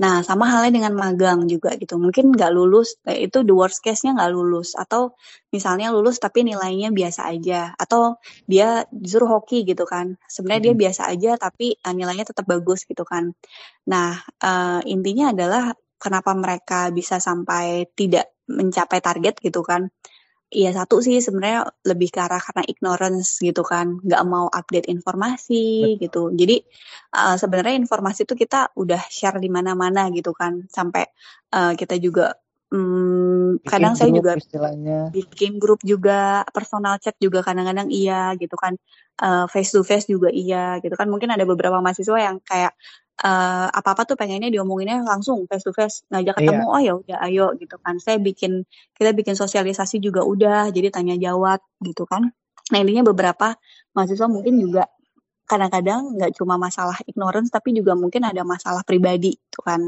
Nah, 0.00 0.24
sama 0.24 0.48
halnya 0.48 0.80
dengan 0.80 0.96
magang 0.96 1.44
juga 1.44 1.76
gitu. 1.76 2.00
Mungkin 2.00 2.32
nggak 2.32 2.52
lulus, 2.56 2.96
eh, 3.04 3.28
itu 3.28 3.44
the 3.44 3.52
worst 3.52 3.84
case-nya 3.84 4.16
nggak 4.16 4.32
lulus. 4.32 4.72
Atau 4.72 5.12
misalnya 5.52 5.92
lulus 5.92 6.16
tapi 6.16 6.40
nilainya 6.40 6.88
biasa 6.88 7.28
aja. 7.28 7.76
Atau 7.76 8.16
dia 8.48 8.88
disuruh 8.88 9.28
hoki 9.28 9.68
gitu 9.68 9.84
kan. 9.84 10.16
Sebenarnya 10.24 10.60
hmm. 10.64 10.68
dia 10.72 10.76
biasa 10.88 11.02
aja 11.12 11.30
tapi 11.36 11.76
uh, 11.84 11.92
nilainya 11.92 12.32
tetap 12.32 12.48
bagus 12.48 12.88
gitu 12.88 13.04
kan. 13.04 13.36
Nah, 13.92 14.16
uh, 14.40 14.80
intinya 14.88 15.36
adalah 15.36 15.76
kenapa 16.00 16.32
mereka 16.32 16.88
bisa 16.88 17.20
sampai 17.20 17.84
tidak 17.92 18.32
mencapai 18.48 19.04
target 19.04 19.36
gitu 19.44 19.60
kan. 19.60 19.92
Iya 20.50 20.74
satu 20.74 20.98
sih 20.98 21.22
sebenarnya 21.22 21.62
lebih 21.86 22.10
ke 22.10 22.18
arah 22.18 22.42
karena 22.42 22.66
ignorance 22.66 23.38
gitu 23.38 23.62
kan, 23.62 24.02
nggak 24.02 24.22
mau 24.26 24.50
update 24.50 24.90
informasi 24.90 25.94
Betul. 25.94 26.02
gitu. 26.02 26.22
Jadi 26.34 26.56
uh, 27.14 27.38
sebenarnya 27.38 27.78
informasi 27.78 28.26
itu 28.26 28.34
kita 28.34 28.74
udah 28.74 28.98
share 29.06 29.38
di 29.38 29.46
mana-mana 29.46 30.10
gitu 30.10 30.34
kan, 30.34 30.66
sampai 30.66 31.06
uh, 31.54 31.78
kita 31.78 32.02
juga 32.02 32.34
um, 32.74 33.62
kadang 33.62 33.94
saya 33.94 34.10
juga 34.10 34.34
istilahnya. 34.34 35.14
bikin 35.14 35.62
grup 35.62 35.78
juga, 35.86 36.42
personal 36.50 36.98
chat 36.98 37.14
juga 37.22 37.46
kadang-kadang 37.46 37.86
iya 37.86 38.34
gitu 38.34 38.58
kan, 38.58 38.74
uh, 39.22 39.46
face 39.46 39.70
to 39.70 39.86
face 39.86 40.10
juga 40.10 40.34
iya 40.34 40.82
gitu 40.82 40.98
kan. 40.98 41.06
Mungkin 41.06 41.30
ada 41.30 41.46
beberapa 41.46 41.78
mahasiswa 41.78 42.18
yang 42.18 42.42
kayak 42.42 42.74
uh, 43.20 43.68
apa-apa 43.70 44.08
tuh 44.08 44.16
pengennya 44.16 44.48
diomonginnya 44.48 45.04
langsung 45.04 45.44
face 45.46 45.64
to 45.64 45.72
face 45.76 46.02
ngajak 46.08 46.34
iya. 46.36 46.40
ketemu 46.40 46.64
iya. 46.64 46.72
oh 46.72 46.80
ya 46.80 46.92
udah 46.96 47.18
ayo 47.28 47.46
gitu 47.60 47.76
kan 47.80 48.00
saya 48.00 48.16
bikin 48.16 48.64
kita 48.96 49.12
bikin 49.12 49.36
sosialisasi 49.36 50.00
juga 50.00 50.24
udah 50.24 50.72
jadi 50.72 50.88
tanya 50.92 51.16
jawab 51.20 51.60
gitu 51.84 52.08
kan 52.08 52.32
nah 52.70 52.78
intinya 52.78 53.04
beberapa 53.12 53.56
mahasiswa 53.92 54.26
mungkin 54.30 54.56
juga 54.60 54.88
kadang-kadang 55.44 56.14
nggak 56.14 56.38
cuma 56.38 56.54
masalah 56.54 56.94
ignorance 57.10 57.50
tapi 57.50 57.74
juga 57.74 57.98
mungkin 57.98 58.22
ada 58.22 58.46
masalah 58.46 58.86
pribadi 58.86 59.34
tuh 59.50 59.66
kan 59.66 59.80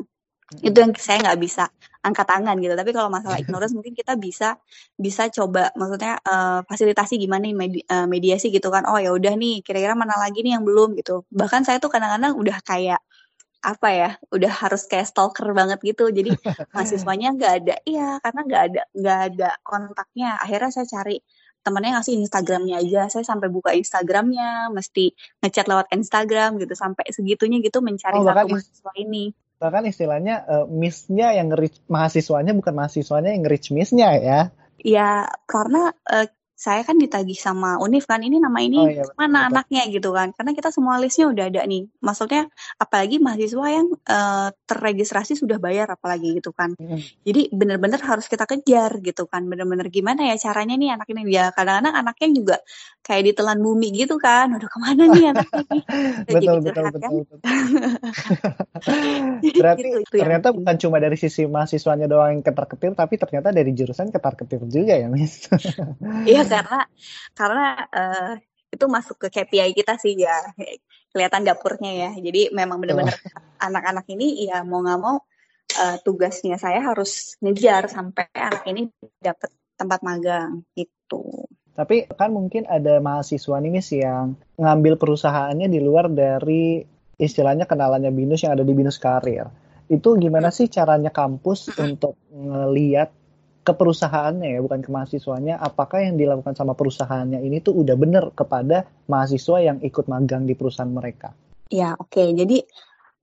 itu 0.60 0.74
yang 0.74 0.92
saya 0.98 1.22
nggak 1.22 1.38
bisa 1.38 1.70
angkat 2.02 2.26
tangan 2.26 2.58
gitu. 2.58 2.74
Tapi 2.74 2.90
kalau 2.90 3.08
masalah 3.08 3.38
ignorance 3.42 3.72
mungkin 3.72 3.94
kita 3.94 4.18
bisa 4.18 4.58
bisa 4.98 5.30
coba 5.30 5.70
maksudnya 5.78 6.18
uh, 6.26 6.60
fasilitasi 6.66 7.16
gimana 7.16 7.46
nih 7.48 7.54
medi 7.56 7.80
uh, 7.86 8.06
mediasi 8.10 8.50
gitu 8.50 8.68
kan. 8.68 8.84
Oh 8.90 8.98
ya 8.98 9.14
udah 9.14 9.32
nih 9.38 9.62
kira-kira 9.62 9.94
mana 9.94 10.18
lagi 10.18 10.42
nih 10.42 10.58
yang 10.58 10.64
belum 10.66 10.98
gitu. 10.98 11.24
Bahkan 11.30 11.62
saya 11.64 11.78
tuh 11.78 11.88
kadang-kadang 11.94 12.34
udah 12.36 12.58
kayak 12.66 13.00
apa 13.62 13.88
ya 13.94 14.10
udah 14.34 14.50
harus 14.50 14.90
kayak 14.90 15.06
stalker 15.06 15.46
banget 15.54 15.78
gitu. 15.86 16.10
Jadi 16.10 16.34
mahasiswanya 16.74 17.28
nggak 17.38 17.52
ada 17.62 17.74
iya 17.86 18.18
karena 18.18 18.40
nggak 18.42 18.62
ada 18.68 18.82
nggak 18.92 19.18
ada 19.32 19.50
kontaknya. 19.62 20.30
Akhirnya 20.42 20.70
saya 20.74 20.86
cari 20.90 21.16
temennya 21.62 22.02
ngasih 22.02 22.14
Instagramnya 22.18 22.82
aja. 22.82 23.06
Saya 23.06 23.22
sampai 23.22 23.46
buka 23.46 23.70
Instagramnya 23.70 24.74
mesti 24.74 25.14
ngechat 25.46 25.70
lewat 25.70 25.94
Instagram 25.94 26.58
gitu. 26.58 26.74
Sampai 26.74 27.06
segitunya 27.14 27.62
gitu 27.62 27.78
mencari 27.78 28.18
oh, 28.18 28.26
satu 28.26 28.50
mahasiswa 28.50 28.92
ini 28.98 29.30
bahkan 29.62 29.86
istilahnya 29.86 30.42
uh, 30.42 30.66
missnya 30.66 31.30
yang 31.38 31.54
nge 31.54 31.86
mahasiswanya 31.86 32.50
bukan 32.58 32.74
mahasiswanya 32.74 33.30
yang 33.30 33.46
nge 33.46 33.70
missnya 33.70 34.18
ya. 34.18 34.40
Ya 34.82 35.30
karena 35.46 35.94
uh, 36.10 36.26
saya 36.62 36.86
kan 36.86 36.94
ditagih 36.94 37.34
sama 37.34 37.74
Unif 37.82 38.06
kan 38.06 38.22
ini 38.22 38.38
nama 38.38 38.62
ini 38.62 38.78
oh, 38.78 38.86
iya, 38.86 39.02
mana 39.18 39.50
betul. 39.50 39.50
anaknya? 39.50 39.82
Gitu 39.90 40.08
kan. 40.14 40.30
Karena 40.30 40.54
kita 40.54 40.70
semua 40.70 40.94
listnya 41.02 41.26
udah 41.26 41.50
ada 41.50 41.66
nih. 41.66 41.90
Maksudnya 41.98 42.46
apalagi 42.78 43.18
mahasiswa 43.18 43.66
yang 43.66 43.90
uh, 43.90 44.54
terregistrasi 44.70 45.34
sudah 45.34 45.58
bayar 45.58 45.90
apalagi 45.90 46.38
gitu 46.38 46.54
kan. 46.54 46.78
Hmm. 46.78 47.02
jadi 47.26 47.50
benar-benar 47.50 47.98
harus 48.06 48.30
kita 48.30 48.46
kejar 48.46 49.02
gitu 49.02 49.26
kan. 49.26 49.42
Benar-benar 49.50 49.90
gimana 49.90 50.30
ya 50.30 50.38
caranya 50.38 50.78
nih 50.78 50.94
anak 50.94 51.10
ini? 51.10 51.34
Ya 51.34 51.50
kadang-kadang 51.50 51.98
anaknya 51.98 52.28
juga 52.30 52.56
kayak 53.02 53.34
ditelan 53.34 53.58
bumi 53.58 53.90
gitu 53.98 54.22
kan. 54.22 54.54
Udah 54.54 54.70
ke 54.70 54.78
mana 54.78 55.02
nih 55.10 55.34
anak 55.34 55.48
ini? 55.50 55.82
Betul, 56.32 56.62
betul, 56.62 56.84
betul, 56.94 57.00
kan? 57.02 57.10
betul, 57.10 57.38
berarti 59.62 59.82
gitu, 59.82 60.14
ternyata 60.14 60.48
ya. 60.50 60.54
bukan 60.54 60.74
cuma 60.78 60.96
dari 61.02 61.16
sisi 61.18 61.42
mahasiswanya 61.44 62.06
doang 62.06 62.38
yang 62.38 62.42
ketar-ketir 62.44 62.94
tapi 62.94 63.14
ternyata 63.18 63.50
dari 63.50 63.70
jurusan 63.74 64.14
ketar-ketir 64.14 64.62
juga 64.70 64.94
ya 64.94 65.10
Miss. 65.10 65.50
Iya 66.24 66.42
karena 66.52 66.80
karena 67.32 67.66
uh, 67.88 68.32
itu 68.72 68.84
masuk 68.88 69.16
ke 69.20 69.28
KPI 69.28 69.76
kita 69.76 70.00
sih 70.00 70.16
ya 70.16 70.36
kelihatan 71.12 71.44
dapurnya 71.44 71.92
ya. 71.92 72.10
Jadi 72.16 72.52
memang 72.56 72.80
benar-benar 72.80 73.20
anak-anak 73.60 74.08
ini 74.08 74.48
ya 74.48 74.64
mau 74.64 74.80
nggak 74.80 75.00
mau 75.00 75.20
uh, 75.76 75.96
tugasnya 76.00 76.56
saya 76.56 76.80
harus 76.80 77.36
ngejar 77.44 77.92
sampai 77.92 78.32
anak 78.32 78.64
ini 78.68 78.88
dapat 79.20 79.52
tempat 79.76 80.00
magang 80.00 80.64
gitu. 80.72 81.48
Tapi 81.72 82.08
kan 82.12 82.32
mungkin 82.32 82.68
ada 82.68 83.00
mahasiswa 83.00 83.56
nih 83.60 83.80
sih 83.80 84.04
yang 84.04 84.36
ngambil 84.60 85.00
perusahaannya 85.00 85.68
di 85.72 85.80
luar 85.80 86.12
dari 86.12 86.84
istilahnya 87.16 87.64
kenalannya 87.64 88.12
binus 88.12 88.44
yang 88.44 88.56
ada 88.56 88.64
di 88.64 88.74
binus 88.76 89.00
karir. 89.00 89.48
Itu 89.88 90.16
gimana 90.16 90.52
sih 90.52 90.68
caranya 90.68 91.12
kampus 91.12 91.72
untuk 91.76 92.16
ngeliat 92.32 93.12
ke 93.62 93.72
perusahaannya 93.72 94.58
ya, 94.58 94.60
bukan 94.60 94.82
ke 94.82 94.90
mahasiswanya, 94.90 95.54
apakah 95.62 96.02
yang 96.02 96.18
dilakukan 96.18 96.58
sama 96.58 96.74
perusahaannya 96.74 97.42
ini 97.46 97.62
tuh 97.62 97.78
udah 97.78 97.94
bener 97.94 98.24
kepada 98.34 98.90
mahasiswa 99.06 99.62
yang 99.62 99.78
ikut 99.78 100.10
magang 100.10 100.44
di 100.44 100.58
perusahaan 100.58 100.90
mereka? 100.90 101.30
Ya, 101.70 101.94
oke. 101.94 102.10
Okay. 102.10 102.34
Jadi 102.34 102.58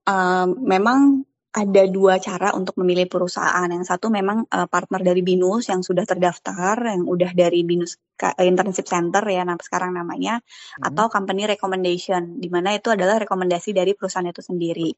um, 0.08 0.64
memang 0.64 1.28
ada 1.50 1.82
dua 1.90 2.22
cara 2.22 2.54
untuk 2.54 2.78
memilih 2.78 3.10
perusahaan. 3.10 3.66
Yang 3.66 3.90
satu 3.90 4.06
memang 4.08 4.46
uh, 4.48 4.70
partner 4.70 5.02
dari 5.02 5.20
BINUS 5.20 5.68
yang 5.68 5.82
sudah 5.82 6.06
terdaftar, 6.06 6.78
yang 6.78 7.04
udah 7.04 7.34
dari 7.34 7.66
BINUS 7.66 7.98
Internship 8.38 8.86
Center 8.86 9.24
ya, 9.26 9.42
nah 9.42 9.58
sekarang 9.58 9.96
namanya, 9.96 10.38
hmm. 10.38 10.88
atau 10.92 11.10
company 11.10 11.50
recommendation, 11.50 12.38
di 12.38 12.46
mana 12.52 12.76
itu 12.78 12.94
adalah 12.94 13.18
rekomendasi 13.18 13.74
dari 13.74 13.98
perusahaan 13.98 14.28
itu 14.28 14.40
sendiri. 14.44 14.90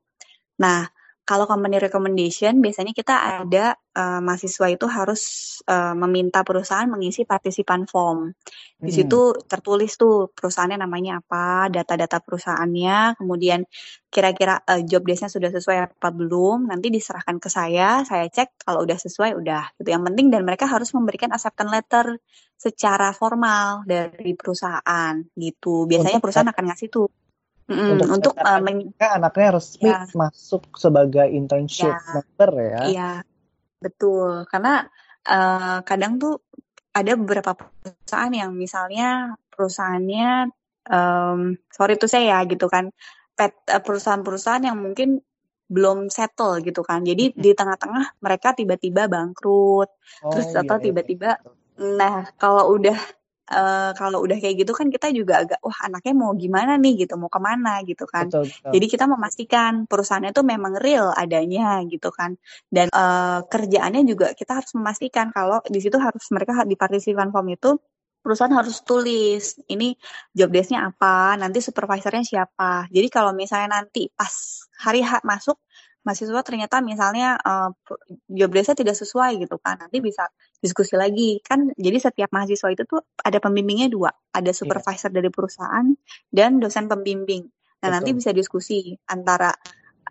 Nah, 0.61 0.85
kalau 1.23 1.47
company 1.47 1.79
recommendation 1.79 2.59
biasanya 2.59 2.91
kita 2.91 3.15
ada 3.15 3.79
uh, 3.95 4.19
mahasiswa 4.19 4.67
itu 4.75 4.91
harus 4.91 5.23
uh, 5.71 5.95
meminta 5.95 6.43
perusahaan 6.43 6.91
mengisi 6.91 7.23
partisipan 7.23 7.87
form. 7.87 8.35
Di 8.83 8.91
hmm. 8.91 8.97
situ 8.99 9.21
tertulis 9.47 9.95
tuh 9.95 10.35
perusahaannya 10.35 10.83
namanya 10.83 11.23
apa, 11.23 11.71
data-data 11.71 12.19
perusahaannya, 12.19 13.23
kemudian 13.23 13.63
kira-kira 14.11 14.67
uh, 14.67 14.83
job 14.83 15.07
desknya 15.07 15.31
sudah 15.31 15.55
sesuai 15.55 15.95
apa 15.95 16.09
belum, 16.11 16.67
nanti 16.67 16.91
diserahkan 16.91 17.39
ke 17.39 17.47
saya, 17.47 18.03
saya 18.03 18.27
cek 18.27 18.67
kalau 18.67 18.83
udah 18.83 18.99
sesuai 18.99 19.39
udah. 19.39 19.79
Gitu. 19.79 19.95
Yang 19.95 20.03
penting 20.11 20.27
dan 20.35 20.43
mereka 20.43 20.67
harus 20.67 20.91
memberikan 20.91 21.31
acceptance 21.31 21.71
letter 21.71 22.07
secara 22.59 23.15
formal 23.15 23.87
dari 23.87 24.35
perusahaan 24.35 25.15
gitu. 25.39 25.87
Biasanya 25.87 26.19
perusahaan 26.19 26.51
akan 26.51 26.65
ngasih 26.75 26.91
tuh 26.91 27.07
Mm, 27.71 27.89
untuk, 27.95 28.09
untuk 28.11 28.35
uh, 28.43 28.59
anaknya 28.99 29.49
resmi 29.55 29.87
ya. 29.87 30.05
masuk 30.19 30.75
sebagai 30.75 31.31
internship 31.31 31.95
ya. 31.95 32.03
member 32.19 32.51
ya. 32.59 32.83
Iya, 32.91 33.13
betul. 33.79 34.45
Karena 34.51 34.83
uh, 35.31 35.79
kadang 35.87 36.19
tuh 36.19 36.43
ada 36.93 37.13
beberapa 37.17 37.57
perusahaan 37.57 38.35
yang 38.35 38.53
misalnya 38.53 39.39
perusahaannya, 39.49 40.53
um, 40.93 41.57
sorry 41.73 41.97
tuh 41.97 42.11
saya 42.11 42.37
ya 42.37 42.39
gitu 42.45 42.69
kan, 42.69 42.93
eh, 43.41 43.53
perusahaan-perusahaan 43.81 44.69
yang 44.69 44.77
mungkin 44.77 45.23
belum 45.73 46.13
settle 46.13 46.61
gitu 46.61 46.85
kan. 46.85 47.01
Jadi 47.01 47.33
di 47.33 47.51
tengah-tengah 47.57 48.21
mereka 48.21 48.53
tiba-tiba 48.53 49.09
bangkrut, 49.09 49.89
oh, 49.89 50.31
terus 50.35 50.53
atau 50.53 50.77
iya, 50.77 50.85
tiba-tiba, 50.85 51.41
nah 51.81 52.29
kalau 52.37 52.77
udah 52.77 52.99
uh, 53.51 53.91
kalau 53.99 54.23
udah 54.23 54.39
kayak 54.39 54.63
gitu 54.63 54.73
kan 54.77 54.93
kita 54.93 55.11
juga 55.11 55.43
agak 55.43 55.59
wah 55.65 55.79
anaknya 55.83 56.15
mau 56.15 56.31
gimana 56.37 56.79
nih 56.79 57.07
gitu, 57.07 57.19
mau 57.19 57.33
ke 57.33 57.41
mana 57.43 57.83
gitu 57.83 58.07
kan. 58.07 58.31
Betul, 58.31 58.47
betul. 58.47 58.71
Jadi 58.79 58.87
kita 58.87 59.05
memastikan 59.11 59.73
perusahaannya 59.91 60.31
itu 60.31 60.43
memang 60.47 60.73
real 60.79 61.11
adanya 61.17 61.83
gitu 61.89 62.13
kan. 62.15 62.39
Dan 62.71 62.93
uh, 62.95 63.43
kerjaannya 63.49 64.03
juga 64.07 64.37
kita 64.37 64.63
harus 64.63 64.71
memastikan 64.79 65.35
kalau 65.35 65.59
di 65.67 65.81
situ 65.83 65.99
harus 65.99 66.23
mereka 66.31 66.63
di 66.63 66.77
partisipan 66.79 67.35
form 67.35 67.51
itu 67.51 67.75
perusahaan 68.23 68.55
harus 68.55 68.87
tulis 68.87 69.59
ini 69.67 69.99
job 70.31 70.55
desk-nya 70.55 70.87
apa, 70.87 71.35
nanti 71.35 71.59
supervisornya 71.59 72.23
siapa. 72.23 72.87
Jadi 72.87 73.11
kalau 73.11 73.35
misalnya 73.35 73.83
nanti 73.83 74.07
pas 74.15 74.31
hari 74.79 75.03
H 75.03 75.27
masuk 75.27 75.59
mahasiswa 76.03 76.43
ternyata 76.43 76.83
misalnya 76.83 77.39
uh, 77.39 77.71
job 78.27 78.51
desk-nya 78.51 78.77
tidak 78.83 78.97
sesuai 78.99 79.39
gitu 79.39 79.57
kan 79.63 79.79
nanti 79.79 80.03
bisa 80.03 80.27
diskusi 80.59 80.99
lagi 80.99 81.39
kan 81.43 81.71
jadi 81.79 81.99
setiap 82.03 82.31
mahasiswa 82.35 82.69
itu 82.75 82.83
tuh 82.87 83.07
ada 83.23 83.39
pembimbingnya 83.39 83.87
dua 83.87 84.11
ada 84.35 84.51
iya. 84.51 84.59
supervisor 84.59 85.11
yeah. 85.15 85.17
dari 85.23 85.31
perusahaan 85.31 85.87
dan 86.29 86.59
dosen 86.59 86.91
pembimbing 86.91 87.47
nah 87.83 87.91
Betul. 87.91 87.95
nanti 87.99 88.11
bisa 88.19 88.31
diskusi 88.35 88.99
antara 89.07 89.55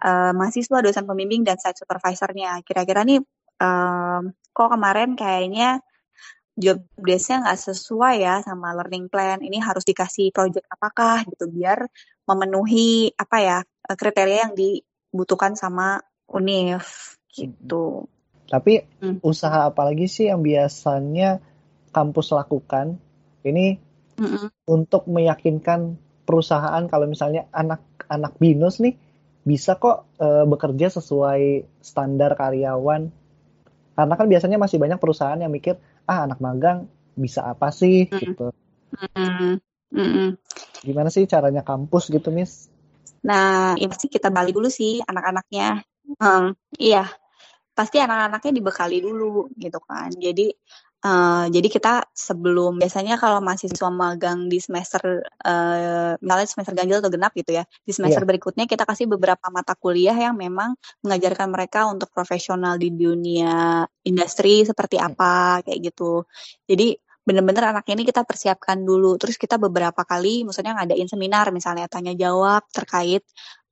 uh, 0.03 0.31
mahasiswa 0.31 0.79
dosen 0.79 1.03
pembimbing 1.03 1.43
dan 1.43 1.59
site 1.59 1.83
supervisornya 1.83 2.63
kira-kira 2.63 3.03
nih 3.03 3.19
uh, 3.59 4.21
kok 4.55 4.69
kemarin 4.71 5.19
kayaknya 5.19 5.83
job 6.55 6.83
desk-nya 6.99 7.47
nggak 7.47 7.59
sesuai 7.67 8.15
ya 8.23 8.35
sama 8.43 8.75
learning 8.75 9.07
plan 9.07 9.39
ini 9.43 9.59
harus 9.59 9.83
dikasih 9.87 10.31
project 10.35 10.67
apakah 10.71 11.23
gitu 11.27 11.47
biar 11.51 11.83
memenuhi 12.27 13.11
apa 13.15 13.37
ya 13.39 13.57
kriteria 13.91 14.47
yang 14.47 14.53
di 14.55 14.79
dibutuhkan 15.11 15.59
sama 15.59 15.99
UNIF 16.31 17.19
gitu. 17.35 18.07
Tapi 18.47 18.83
hmm. 18.99 19.23
usaha 19.23 19.67
apa 19.71 19.87
lagi 19.87 20.07
sih 20.07 20.31
yang 20.31 20.43
biasanya 20.43 21.39
kampus 21.91 22.31
lakukan 22.31 22.99
ini 23.43 23.79
hmm. 24.19 24.67
untuk 24.67 25.07
meyakinkan 25.11 25.99
perusahaan 26.23 26.83
kalau 26.87 27.07
misalnya 27.07 27.47
anak-anak 27.51 28.39
binus 28.39 28.79
nih 28.79 28.95
bisa 29.43 29.75
kok 29.75 30.07
e, 30.15 30.47
bekerja 30.47 30.87
sesuai 30.95 31.67
standar 31.83 32.39
karyawan. 32.39 33.11
Karena 33.91 34.13
kan 34.15 34.27
biasanya 34.31 34.55
masih 34.55 34.79
banyak 34.79 34.99
perusahaan 34.99 35.39
yang 35.39 35.51
mikir 35.51 35.75
ah 36.07 36.23
anak 36.23 36.39
magang 36.39 36.87
bisa 37.19 37.43
apa 37.43 37.75
sih 37.75 38.07
hmm. 38.07 38.19
gitu. 38.19 38.47
Hmm. 39.15 39.59
Hmm. 39.91 40.39
Gimana 40.81 41.11
sih 41.11 41.27
caranya 41.27 41.67
kampus 41.67 42.07
gitu, 42.07 42.31
Miss? 42.31 42.70
Nah, 43.27 43.77
ini 43.77 43.87
pasti 43.89 44.09
kita 44.09 44.33
balik 44.33 44.57
dulu 44.57 44.69
sih 44.69 44.97
anak-anaknya. 45.05 45.81
Um, 46.17 46.57
iya, 46.81 47.05
pasti 47.71 48.01
anak-anaknya 48.01 48.51
dibekali 48.51 48.97
dulu 49.01 49.47
gitu 49.55 49.79
kan. 49.81 50.09
Jadi 50.11 50.49
uh, 51.05 51.45
jadi 51.49 51.67
kita 51.69 51.93
sebelum 52.13 52.81
biasanya 52.81 53.21
kalau 53.21 53.39
mahasiswa 53.39 53.89
magang 53.93 54.49
di 54.49 54.57
semester 54.57 55.21
uh, 55.45 56.13
misalnya 56.17 56.47
semester 56.49 56.73
ganjil 56.73 56.99
atau 56.99 57.13
genap 57.13 57.33
gitu 57.37 57.51
ya, 57.57 57.63
di 57.85 57.91
semester 57.93 58.25
yeah. 58.25 58.29
berikutnya 58.29 58.65
kita 58.65 58.83
kasih 58.83 59.05
beberapa 59.05 59.47
mata 59.53 59.77
kuliah 59.77 60.17
yang 60.17 60.33
memang 60.33 60.73
mengajarkan 61.05 61.47
mereka 61.53 61.85
untuk 61.87 62.09
profesional 62.09 62.75
di 62.81 62.89
dunia 62.89 63.85
industri 64.05 64.65
seperti 64.65 64.97
apa 64.97 65.61
kayak 65.61 65.93
gitu. 65.93 66.25
Jadi 66.65 66.97
bener-bener 67.21 67.69
anak 67.69 67.85
ini 67.93 68.01
kita 68.01 68.25
persiapkan 68.25 68.81
dulu. 68.81 69.13
Terus 69.21 69.37
kita 69.37 69.61
beberapa 69.61 70.01
kali, 70.01 70.41
maksudnya 70.41 70.73
ngadain 70.73 71.05
seminar 71.05 71.53
misalnya 71.53 71.85
tanya 71.85 72.17
jawab 72.17 72.65
terkait 72.73 73.21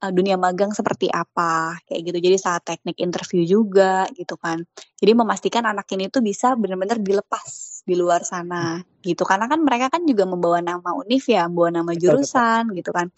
uh, 0.06 0.12
dunia 0.14 0.38
magang 0.38 0.70
seperti 0.70 1.10
apa, 1.10 1.82
kayak 1.90 2.02
gitu. 2.14 2.18
Jadi 2.30 2.38
saat 2.38 2.62
teknik 2.62 3.02
interview 3.02 3.42
juga 3.46 4.06
gitu 4.14 4.38
kan. 4.38 4.62
Jadi 5.02 5.12
memastikan 5.18 5.66
anak 5.66 5.90
ini 5.98 6.14
tuh 6.14 6.22
bisa 6.22 6.54
bener-bener 6.54 7.02
dilepas 7.02 7.82
di 7.82 7.98
luar 7.98 8.22
sana 8.22 8.78
gitu. 9.02 9.26
Karena 9.26 9.50
kan 9.50 9.60
mereka 9.66 9.90
kan 9.90 10.06
juga 10.06 10.30
membawa 10.30 10.62
nama 10.62 10.94
univ 10.94 11.26
ya, 11.26 11.50
membawa 11.50 11.82
nama 11.82 11.92
jurusan 11.98 12.70
gitu 12.78 12.94
kan. 12.94 13.10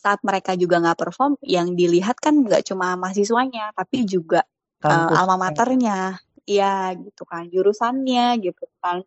Saat 0.00 0.24
mereka 0.24 0.56
juga 0.56 0.80
nggak 0.80 0.98
perform, 1.04 1.36
yang 1.44 1.76
dilihat 1.76 2.16
kan 2.16 2.32
nggak 2.32 2.64
cuma 2.64 2.96
mahasiswanya, 2.96 3.76
tapi 3.76 4.08
juga 4.08 4.40
uh, 4.88 5.12
alma 5.12 5.36
maternya. 5.36 6.16
Iya 6.46 6.94
gitu 6.94 7.26
kan, 7.26 7.50
jurusannya 7.50 8.38
gitu 8.38 8.70
kan. 8.78 9.02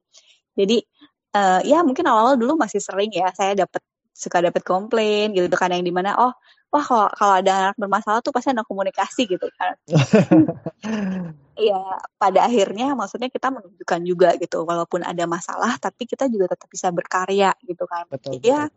Jadi 0.59 0.83
uh, 1.39 1.61
ya 1.63 1.79
mungkin 1.87 2.03
awal-awal 2.03 2.35
dulu 2.35 2.59
masih 2.59 2.83
sering 2.83 3.15
ya 3.15 3.31
saya 3.31 3.55
dapat 3.55 3.79
suka 4.11 4.43
dapat 4.43 4.67
komplain 4.67 5.31
gitu 5.31 5.55
kan 5.55 5.71
yang 5.71 5.85
di 5.87 5.95
mana 5.95 6.11
oh 6.19 6.35
wah 6.69 6.83
kalau 6.83 7.07
kalau 7.15 7.33
ada 7.39 7.51
anak 7.71 7.75
bermasalah 7.79 8.19
tuh 8.19 8.35
pasti 8.35 8.51
ada 8.51 8.67
komunikasi 8.67 9.23
gitu 9.29 9.47
kan. 9.55 9.75
Iya 11.59 11.75
pada 12.15 12.47
akhirnya 12.47 12.95
maksudnya 12.95 13.27
kita 13.27 13.51
menunjukkan 13.51 13.99
juga 14.07 14.31
gitu 14.39 14.63
walaupun 14.63 15.03
ada 15.03 15.27
masalah 15.27 15.75
tapi 15.75 16.07
kita 16.07 16.31
juga 16.31 16.55
tetap 16.55 16.71
bisa 16.71 16.87
berkarya 16.87 17.51
gitu 17.67 17.83
kan. 17.83 18.07
Betul. 18.07 18.39
Ya 18.39 18.71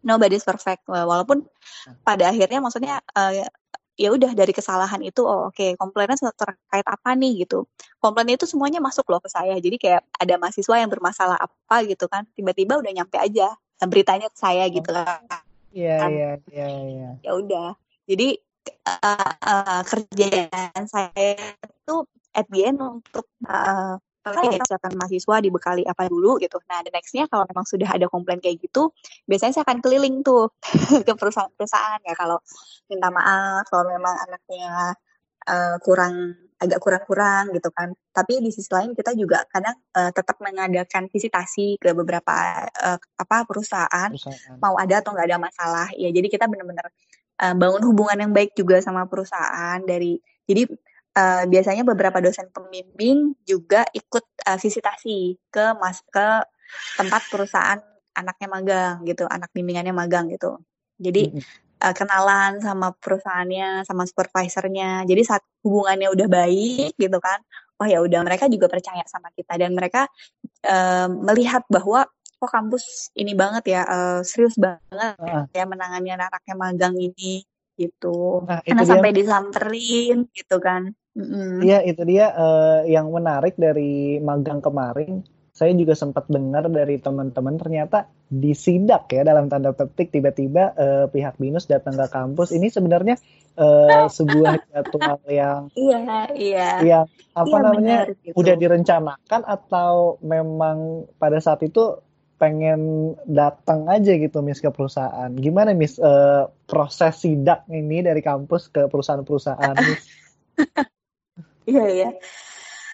nobody's 0.00 0.40
perfect 0.40 0.88
walaupun 0.88 1.44
nah. 1.44 1.92
pada 2.00 2.32
akhirnya 2.32 2.64
maksudnya 2.64 3.04
uh, 3.12 3.44
ya 3.96 4.08
udah 4.12 4.32
dari 4.32 4.56
kesalahan 4.56 5.04
itu 5.04 5.20
oh 5.22 5.52
oke 5.52 5.56
okay, 5.56 5.76
komplainnya 5.76 6.16
terkait 6.16 6.86
apa 6.86 7.10
nih 7.12 7.44
gitu. 7.44 7.68
Komplain 8.00 8.34
itu 8.34 8.48
semuanya 8.48 8.80
masuk 8.80 9.06
loh 9.12 9.20
ke 9.20 9.28
saya. 9.28 9.56
Jadi 9.60 9.76
kayak 9.76 10.02
ada 10.16 10.34
mahasiswa 10.40 10.76
yang 10.80 10.90
bermasalah 10.90 11.36
apa 11.36 11.76
gitu 11.86 12.08
kan 12.08 12.24
tiba-tiba 12.32 12.80
udah 12.80 12.92
nyampe 12.92 13.20
aja 13.20 13.52
beritanya 13.82 14.30
ke 14.30 14.38
saya 14.38 14.64
gitu 14.70 14.90
kan. 14.94 15.26
Iya 15.72 15.96
iya 16.08 16.30
iya 16.52 16.66
iya. 16.68 17.10
Ya 17.20 17.32
udah. 17.36 17.74
Jadi 18.06 18.38
uh, 18.86 19.32
uh, 19.42 19.80
kerjaan 19.86 20.82
saya 20.86 21.56
itu 21.62 21.96
at 22.32 22.46
the 22.48 22.60
end 22.64 22.80
untuk 22.80 23.28
uh, 23.46 23.98
ya 24.30 24.62
silakan 24.62 24.92
mahasiswa 24.94 25.36
dibekali 25.42 25.82
apa 25.82 26.06
dulu 26.06 26.38
gitu. 26.38 26.62
Nah, 26.70 26.80
the 26.86 26.94
nextnya 26.94 27.26
kalau 27.26 27.42
memang 27.50 27.66
sudah 27.66 27.90
ada 27.90 28.06
komplain 28.06 28.38
kayak 28.38 28.62
gitu, 28.62 28.94
biasanya 29.26 29.52
saya 29.58 29.64
akan 29.66 29.82
keliling 29.82 30.22
tuh 30.22 30.54
ke 31.06 31.12
perusahaan-perusahaan 31.18 32.00
ya 32.06 32.14
kalau 32.14 32.38
minta 32.86 33.10
maaf 33.10 33.66
kalau 33.66 33.90
memang 33.90 34.14
anaknya 34.28 34.94
uh, 35.50 35.76
kurang 35.82 36.38
agak 36.62 36.78
kurang-kurang 36.78 37.50
gitu 37.50 37.74
kan. 37.74 37.90
Tapi 38.14 38.38
di 38.38 38.54
sisi 38.54 38.70
lain 38.70 38.94
kita 38.94 39.18
juga 39.18 39.42
kadang 39.50 39.74
uh, 39.98 40.14
tetap 40.14 40.38
mengadakan 40.38 41.10
visitasi 41.10 41.82
ke 41.82 41.90
beberapa 41.90 42.62
uh, 42.70 42.98
apa 43.18 43.42
perusahaan, 43.42 44.10
perusahaan, 44.14 44.62
mau 44.62 44.78
ada 44.78 45.02
atau 45.02 45.10
nggak 45.10 45.26
ada 45.26 45.38
masalah. 45.42 45.88
Ya 45.98 46.14
jadi 46.14 46.30
kita 46.30 46.46
benar-benar 46.46 46.86
uh, 47.42 47.54
bangun 47.58 47.82
hubungan 47.90 48.14
yang 48.22 48.30
baik 48.30 48.54
juga 48.54 48.78
sama 48.78 49.10
perusahaan 49.10 49.82
dari 49.82 50.22
jadi 50.46 50.70
uh, 51.16 51.44
biasanya 51.48 51.84
beberapa 51.86 52.18
dosen 52.18 52.48
pembimbing 52.52 53.36
juga 53.44 53.84
ikut 53.92 54.24
uh, 54.48 54.58
visitasi 54.58 55.36
ke 55.52 55.64
mas 55.78 56.00
ke 56.08 56.28
tempat 56.96 57.22
perusahaan 57.28 57.80
anaknya 58.12 58.48
magang 58.48 58.96
gitu, 59.08 59.24
anak 59.28 59.48
bimbingannya 59.56 59.92
magang 59.96 60.28
gitu. 60.28 60.60
Jadi 61.00 61.32
uh, 61.80 61.94
kenalan 61.96 62.60
sama 62.60 62.92
perusahaannya, 62.92 63.88
sama 63.88 64.04
supervisornya. 64.04 65.08
Jadi 65.08 65.22
saat 65.24 65.42
hubungannya 65.64 66.08
udah 66.12 66.28
baik 66.28 66.92
gitu 66.96 67.18
kan, 67.20 67.40
oh 67.80 67.86
ya 67.88 67.98
udah 67.98 68.20
mereka 68.22 68.46
juga 68.46 68.68
percaya 68.68 69.02
sama 69.08 69.32
kita 69.34 69.58
dan 69.58 69.72
mereka 69.72 70.06
uh, 70.68 71.08
melihat 71.08 71.64
bahwa 71.66 72.06
kok 72.42 72.50
kampus 72.50 73.14
ini 73.14 73.38
banget 73.38 73.70
ya 73.70 73.82
uh, 73.86 74.20
serius 74.26 74.58
banget 74.58 75.14
uh. 75.22 75.46
ya 75.54 75.62
menangani 75.62 76.10
anaknya 76.10 76.54
magang 76.58 76.98
ini 76.98 77.46
gitu. 77.76 78.44
Nah, 78.44 78.60
Karena 78.64 78.84
sampai 78.84 79.10
disamperin 79.12 80.28
gitu 80.32 80.56
kan. 80.62 80.92
Iya, 81.60 81.84
itu 81.84 82.02
dia 82.08 82.32
uh, 82.32 82.88
yang 82.88 83.12
menarik 83.12 83.56
dari 83.60 84.16
magang 84.18 84.64
kemarin. 84.64 85.24
Saya 85.52 85.76
juga 85.76 85.92
sempat 85.92 86.32
dengar 86.32 86.64
dari 86.72 86.96
teman-teman 86.96 87.60
ternyata 87.60 88.08
disidak 88.32 89.04
ya 89.12 89.20
dalam 89.20 89.52
tanda 89.52 89.76
petik 89.76 90.08
tiba-tiba 90.08 90.72
uh, 90.72 91.06
pihak 91.12 91.36
binus 91.36 91.68
datang 91.68 91.92
ke 92.00 92.08
kampus. 92.08 92.56
Ini 92.56 92.72
sebenarnya 92.72 93.20
uh, 93.60 94.08
sebuah 94.16 94.64
jadwal 94.72 95.20
yang 95.28 95.68
iya 95.76 96.28
iya 96.32 96.70
yang 96.80 97.04
apa 97.32 97.48
iya, 97.56 97.64
namanya 97.64 97.98
benar, 98.08 98.36
udah 98.36 98.54
direncanakan 98.56 99.40
atau 99.44 100.16
memang 100.24 101.08
pada 101.20 101.38
saat 101.40 101.60
itu 101.64 102.00
pengen 102.42 103.14
datang 103.22 103.86
aja 103.86 104.18
gitu 104.18 104.42
Miss 104.42 104.58
ke 104.58 104.74
perusahaan. 104.74 105.30
Gimana 105.30 105.70
Miss 105.78 105.94
uh, 106.02 106.50
proses 106.66 107.22
sidak 107.22 107.62
ini 107.70 108.02
dari 108.02 108.18
kampus 108.18 108.66
ke 108.66 108.90
perusahaan-perusahaan 108.90 109.76
Miss? 109.78 110.02
Iya 111.62 111.86
iya. 111.94 112.10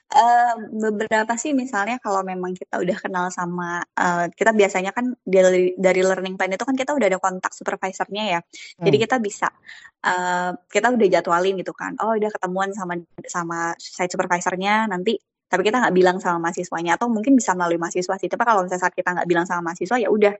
Uh, 0.08 0.72
beberapa 0.72 1.36
sih 1.36 1.52
misalnya 1.52 2.00
kalau 2.00 2.24
memang 2.24 2.56
kita 2.56 2.80
udah 2.80 2.96
kenal 2.96 3.26
sama 3.28 3.84
uh, 3.92 4.28
kita 4.32 4.56
biasanya 4.56 4.92
kan 4.96 5.12
dari 5.20 5.76
dari 5.76 6.00
learning 6.00 6.40
plan 6.40 6.48
itu 6.48 6.64
kan 6.64 6.76
kita 6.76 6.96
udah 6.96 7.12
ada 7.12 7.20
kontak 7.20 7.52
supervisornya 7.52 8.24
ya 8.36 8.40
hmm. 8.40 8.88
jadi 8.88 8.96
kita 9.04 9.16
bisa 9.20 9.52
uh, 10.04 10.56
kita 10.72 10.96
udah 10.96 11.08
jadwalin 11.12 11.60
gitu 11.60 11.76
kan 11.76 11.92
oh 12.00 12.16
udah 12.16 12.32
ketemuan 12.32 12.72
sama 12.72 12.96
sama 13.28 13.76
site 13.76 14.12
supervisornya 14.16 14.88
nanti 14.88 15.20
tapi 15.48 15.64
kita 15.64 15.80
nggak 15.80 15.94
bilang 15.96 16.16
sama 16.20 16.48
mahasiswanya 16.48 17.00
atau 17.00 17.08
mungkin 17.08 17.34
bisa 17.34 17.56
melalui 17.56 17.80
mahasiswa 17.80 18.14
sih 18.20 18.28
tapi 18.28 18.44
kalau 18.44 18.64
misalnya 18.64 18.84
saat 18.84 18.94
kita 18.94 19.16
nggak 19.16 19.28
bilang 19.28 19.44
sama 19.48 19.72
mahasiswa 19.72 19.96
ya 19.96 20.08
udah 20.12 20.34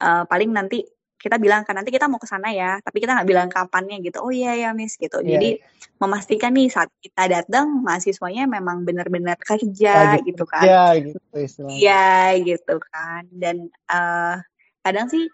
uh, 0.00 0.24
paling 0.30 0.50
nanti 0.54 0.86
kita 1.24 1.40
bilang 1.40 1.64
kan 1.64 1.80
nanti 1.80 1.88
kita 1.88 2.04
mau 2.04 2.20
ke 2.20 2.28
sana 2.28 2.52
ya, 2.52 2.76
tapi 2.84 3.00
kita 3.00 3.16
nggak 3.16 3.28
bilang 3.28 3.48
kapannya 3.48 3.96
gitu. 4.04 4.20
Oh 4.20 4.28
iya 4.28 4.52
ya 4.60 4.70
Miss 4.76 5.00
gitu. 5.00 5.24
Iya, 5.24 5.40
Jadi 5.40 5.48
iya. 5.56 5.64
memastikan 5.96 6.52
nih 6.52 6.68
saat 6.68 6.92
kita 7.00 7.24
datang 7.32 7.80
mahasiswanya 7.80 8.44
memang 8.44 8.84
benar-benar 8.84 9.40
kerja 9.40 10.20
Lagi 10.20 10.28
gitu 10.28 10.44
kan. 10.44 10.60
kerja 10.60 11.00
gitu 11.00 11.18
istilahnya. 11.32 11.76
Iya 11.80 12.04
gitu 12.44 12.76
kan. 12.76 13.24
Dan 13.32 13.72
eh, 13.72 14.36
kadang 14.84 15.08
sih 15.08 15.24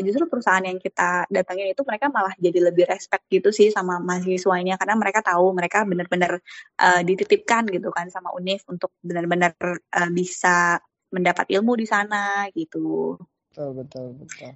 justru 0.00 0.24
perusahaan 0.30 0.64
yang 0.64 0.80
kita 0.80 1.28
datangin 1.28 1.74
itu 1.76 1.82
mereka 1.84 2.08
malah 2.08 2.32
jadi 2.40 2.72
lebih 2.72 2.88
respect 2.88 3.28
gitu 3.28 3.52
sih 3.52 3.68
sama 3.68 4.00
mahasiswanya 4.00 4.80
karena 4.80 4.96
mereka 4.96 5.20
tahu 5.20 5.52
mereka 5.52 5.84
benar-benar 5.84 6.40
eh, 6.80 7.02
dititipkan 7.04 7.68
gitu 7.68 7.92
kan 7.92 8.08
sama 8.08 8.32
UNIF 8.32 8.64
untuk 8.72 8.96
benar-benar 9.04 9.52
eh, 9.76 10.10
bisa 10.14 10.80
mendapat 11.12 11.46
ilmu 11.52 11.76
di 11.76 11.84
sana 11.84 12.48
gitu. 12.56 13.20
Betul, 13.52 13.70
betul, 13.84 14.06
betul. 14.16 14.50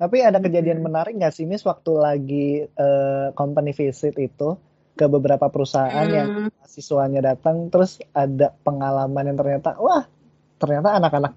Tapi 0.00 0.16
ada 0.24 0.40
kejadian 0.42 0.80
menarik 0.82 1.14
nggak 1.14 1.34
sih, 1.34 1.46
Miss, 1.46 1.62
waktu 1.62 1.92
lagi 1.94 2.46
eh, 2.66 3.28
company 3.36 3.70
visit 3.76 4.16
itu 4.18 4.56
ke 4.98 5.06
beberapa 5.06 5.46
perusahaan 5.52 6.08
yang 6.08 6.34
Hmm, 6.34 6.50
mahasiswanya 6.58 7.20
datang, 7.22 7.70
terus 7.70 8.02
ada 8.10 8.50
pengalaman 8.66 9.30
yang 9.30 9.38
ternyata, 9.38 9.78
wah, 9.78 10.02
ternyata 10.58 10.98
anak-anak 10.98 11.32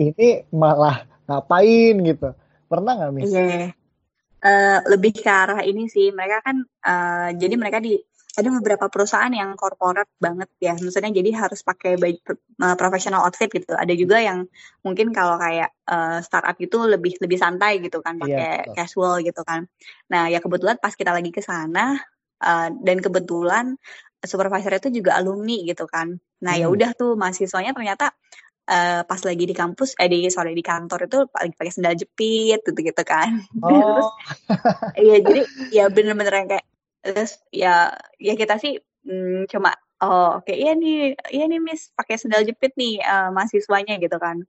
ini 0.00 0.42
malah 0.50 1.06
ngapain 1.30 1.94
gitu. 2.02 2.34
Pernah 2.66 2.92
nggak, 2.98 3.10
Miss? 3.14 3.30
iya. 3.30 3.70
Eh, 4.46 4.78
lebih 4.92 5.16
ke 5.16 5.26
arah 5.26 5.64
ini 5.64 5.88
sih 5.90 6.12
mereka 6.12 6.44
kan 6.44 6.60
eh, 6.62 7.28
jadi 7.34 7.54
mereka 7.56 7.80
di 7.82 7.96
ada 8.36 8.52
beberapa 8.52 8.92
perusahaan 8.92 9.32
yang 9.32 9.56
corporate 9.56 10.12
banget 10.20 10.46
ya 10.60 10.76
maksudnya 10.76 11.08
jadi 11.08 11.30
harus 11.34 11.64
pakai 11.64 11.96
baju 11.96 12.36
eh, 12.36 12.76
professional 12.76 13.24
outfit 13.24 13.48
gitu 13.48 13.72
ada 13.72 13.90
juga 13.96 14.20
yang 14.20 14.44
mungkin 14.84 15.10
kalau 15.10 15.40
kayak 15.40 15.72
eh, 15.88 16.18
startup 16.20 16.54
itu 16.60 16.76
lebih 16.84 17.16
lebih 17.18 17.38
santai 17.40 17.80
gitu 17.80 18.04
kan 18.04 18.20
Iya, 18.20 18.22
pakai 18.22 18.50
betul. 18.60 18.74
casual 18.76 19.14
gitu 19.24 19.42
kan 19.42 19.64
nah 20.12 20.28
ya 20.28 20.38
kebetulan 20.38 20.76
pas 20.78 20.92
kita 20.92 21.16
lagi 21.16 21.32
ke 21.32 21.40
sana 21.42 21.96
eh, 22.44 22.68
dan 22.86 22.96
kebetulan 23.00 23.74
supervisor 24.20 24.70
itu 24.76 25.00
juga 25.00 25.16
alumni 25.16 25.64
gitu 25.64 25.88
kan 25.88 26.12
nah 26.44 26.54
ya 26.54 26.68
Hmm. 26.68 26.76
udah 26.76 26.92
tuh 26.92 27.16
mahasiswanya 27.16 27.72
ternyata 27.72 28.12
eh, 28.66 29.00
pas 29.06 29.20
lagi 29.22 29.44
di 29.46 29.54
kampus 29.54 29.94
eh 29.98 30.08
di 30.10 30.26
sorry 30.28 30.52
di 30.52 30.64
kantor 30.64 31.06
itu 31.06 31.18
lagi 31.30 31.54
pakai 31.54 31.72
sendal 31.72 31.94
jepit 31.94 32.60
gitu 32.66 32.80
gitu 32.82 33.02
kan 33.06 33.38
terus 33.62 34.06
Oh, 34.06 34.14
Iya, 34.96 35.16
jadi 35.22 35.42
ya 35.72 35.84
bener-bener 35.92 36.34
yang 36.34 36.48
kayak 36.48 36.66
terus 37.04 37.38
ya 37.54 37.94
ya 38.18 38.34
kita 38.34 38.58
sih 38.58 38.80
mm, 39.06 39.46
cuma 39.46 39.70
oh 40.02 40.40
oke 40.42 40.50
iya 40.50 40.74
nih 40.74 41.14
iya 41.30 41.44
nih 41.46 41.60
Miss 41.62 41.92
pakai 41.94 42.18
sendal 42.18 42.42
jepit 42.42 42.74
nih 42.74 42.98
eh, 43.00 43.28
mahasiswanya 43.30 44.00
gitu 44.02 44.16
kan. 44.18 44.42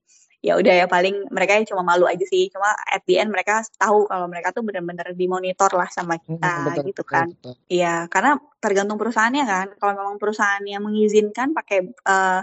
Ya 0.46 0.54
udah 0.54 0.74
ya 0.74 0.86
paling 0.86 1.34
mereka 1.34 1.58
cuma 1.66 1.82
malu 1.82 2.06
aja 2.06 2.24
sih. 2.24 2.48
Cuma 2.54 2.72
at 2.74 3.02
the 3.10 3.18
end 3.18 3.34
mereka 3.34 3.66
tahu 3.78 4.06
kalau 4.06 4.30
mereka 4.30 4.54
tuh 4.54 4.62
bener-bener 4.62 5.12
dimonitor 5.18 5.74
lah 5.74 5.90
sama 5.90 6.22
kita 6.22 6.74
betul, 6.74 6.84
gitu 6.94 7.04
kan. 7.04 7.28
Iya, 7.68 8.06
karena 8.08 8.38
tergantung 8.62 9.02
perusahaannya 9.02 9.46
kan. 9.46 9.68
Kalau 9.82 9.94
memang 9.98 10.18
perusahaan 10.22 10.64
yang 10.64 10.86
mengizinkan 10.86 11.58
pakai 11.58 11.90
eh, 11.90 12.42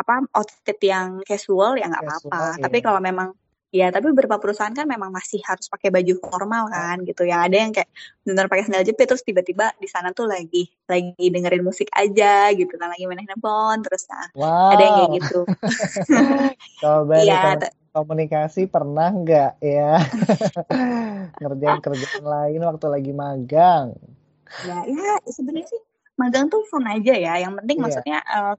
apa 0.00 0.14
outfit 0.32 0.78
yang 0.80 1.20
casual 1.24 1.76
ya 1.76 1.88
nggak 1.88 2.04
apa-apa. 2.04 2.60
Tapi 2.60 2.76
iya. 2.80 2.84
kalau 2.84 3.00
memang 3.00 3.28
ya 3.70 3.94
tapi 3.94 4.10
beberapa 4.10 4.36
perusahaan 4.42 4.74
kan 4.74 4.86
memang 4.86 5.14
masih 5.14 5.38
harus 5.46 5.70
pakai 5.70 5.94
baju 5.94 6.14
formal 6.18 6.66
kan 6.70 7.02
gitu. 7.06 7.22
Yang 7.22 7.40
ada 7.46 7.56
yang 7.56 7.72
kayak 7.72 7.90
benar 8.26 8.44
pakai 8.50 8.66
sandal 8.66 8.82
jepit 8.82 9.06
terus 9.06 9.22
tiba-tiba 9.22 9.70
di 9.78 9.86
sana 9.86 10.10
tuh 10.10 10.26
lagi 10.26 10.66
lagi 10.90 11.26
dengerin 11.30 11.62
musik 11.62 11.86
aja 11.94 12.50
gitu 12.50 12.74
kan 12.74 12.90
lagi 12.90 13.06
main 13.06 13.22
handphone 13.22 13.80
terus 13.86 14.10
nah 14.10 14.26
ada 14.74 14.82
yang 14.82 14.94
kayak 14.98 15.10
wow. 15.10 15.18
gitu. 15.18 15.40
Coba 16.82 17.16
t- 17.62 17.74
komunikasi 17.90 18.70
pernah 18.70 19.10
nggak 19.10 19.52
ya 19.62 19.98
ngerjain 21.42 21.80
kerjaan 21.82 22.24
lain 22.26 22.60
waktu 22.62 22.86
lagi 22.86 23.12
magang? 23.14 23.94
ya 24.60 24.84
ya 24.84 25.16
sebenarnya 25.24 25.66
sih 25.72 25.80
magang 26.18 26.52
tuh 26.52 26.66
fun 26.68 26.84
aja 26.84 27.14
ya. 27.16 27.34
Yang 27.40 27.64
penting 27.64 27.76
Iya, 27.80 27.84
maksudnya 27.86 28.18
eh, 28.20 28.54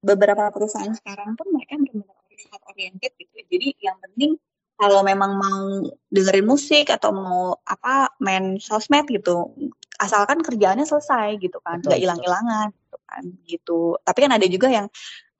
beberapa 0.00 0.44
perusahaan 0.54 0.94
sekarang 0.94 1.36
pun 1.36 1.46
mereka 1.52 1.76
benar-benar 1.76 2.24
riset 2.30 2.62
oriented 2.70 3.12
gitu. 3.18 3.32
ya. 3.34 3.44
Jadi 3.50 3.68
yang 3.82 3.96
penting 3.98 4.30
kalau 4.80 5.04
memang 5.04 5.36
mau 5.36 5.60
dengerin 6.08 6.48
musik 6.48 6.88
atau 6.88 7.12
mau 7.12 7.52
apa 7.68 8.16
main 8.16 8.56
sosmed 8.56 9.04
gitu, 9.12 9.52
asalkan 10.00 10.40
kerjaannya 10.40 10.88
selesai 10.88 11.36
gitu 11.36 11.60
kan, 11.60 11.84
nggak 11.84 12.00
hilang-hilangan 12.00 12.72
gitu 12.72 12.96
kan 13.04 13.22
gitu. 13.44 13.80
Tapi 14.00 14.18
kan 14.24 14.32
ada 14.40 14.46
juga 14.48 14.72
yang 14.72 14.88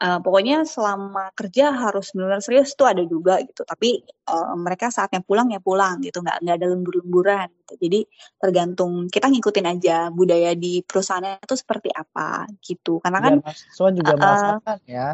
eh, 0.04 0.18
pokoknya 0.20 0.68
selama 0.68 1.32
kerja 1.32 1.72
harus 1.72 2.12
benar 2.12 2.44
serius 2.44 2.76
tuh 2.76 2.84
ada 2.92 3.00
juga 3.00 3.40
gitu. 3.40 3.64
Tapi 3.64 4.04
eh, 4.04 4.54
mereka 4.60 4.92
saatnya 4.92 5.24
pulang 5.24 5.48
ya 5.48 5.60
pulang 5.64 6.04
gitu, 6.04 6.20
nggak 6.20 6.44
nggak 6.44 6.56
ada 6.60 6.66
lembur-lemburan 6.76 7.48
gitu. 7.64 7.74
Jadi 7.80 8.00
tergantung 8.36 9.08
kita 9.08 9.32
ngikutin 9.32 9.66
aja 9.72 9.96
budaya 10.12 10.52
di 10.52 10.84
perusahaannya 10.84 11.40
itu 11.40 11.54
seperti 11.56 11.88
apa 11.96 12.44
gitu. 12.60 13.00
Karena 13.00 13.18
kan 13.24 13.34
Biar 13.40 13.44
mahasiswa 13.48 13.88
juga 13.96 14.12
eh, 14.12 14.18
merasakan 14.20 14.78
ya. 14.84 15.08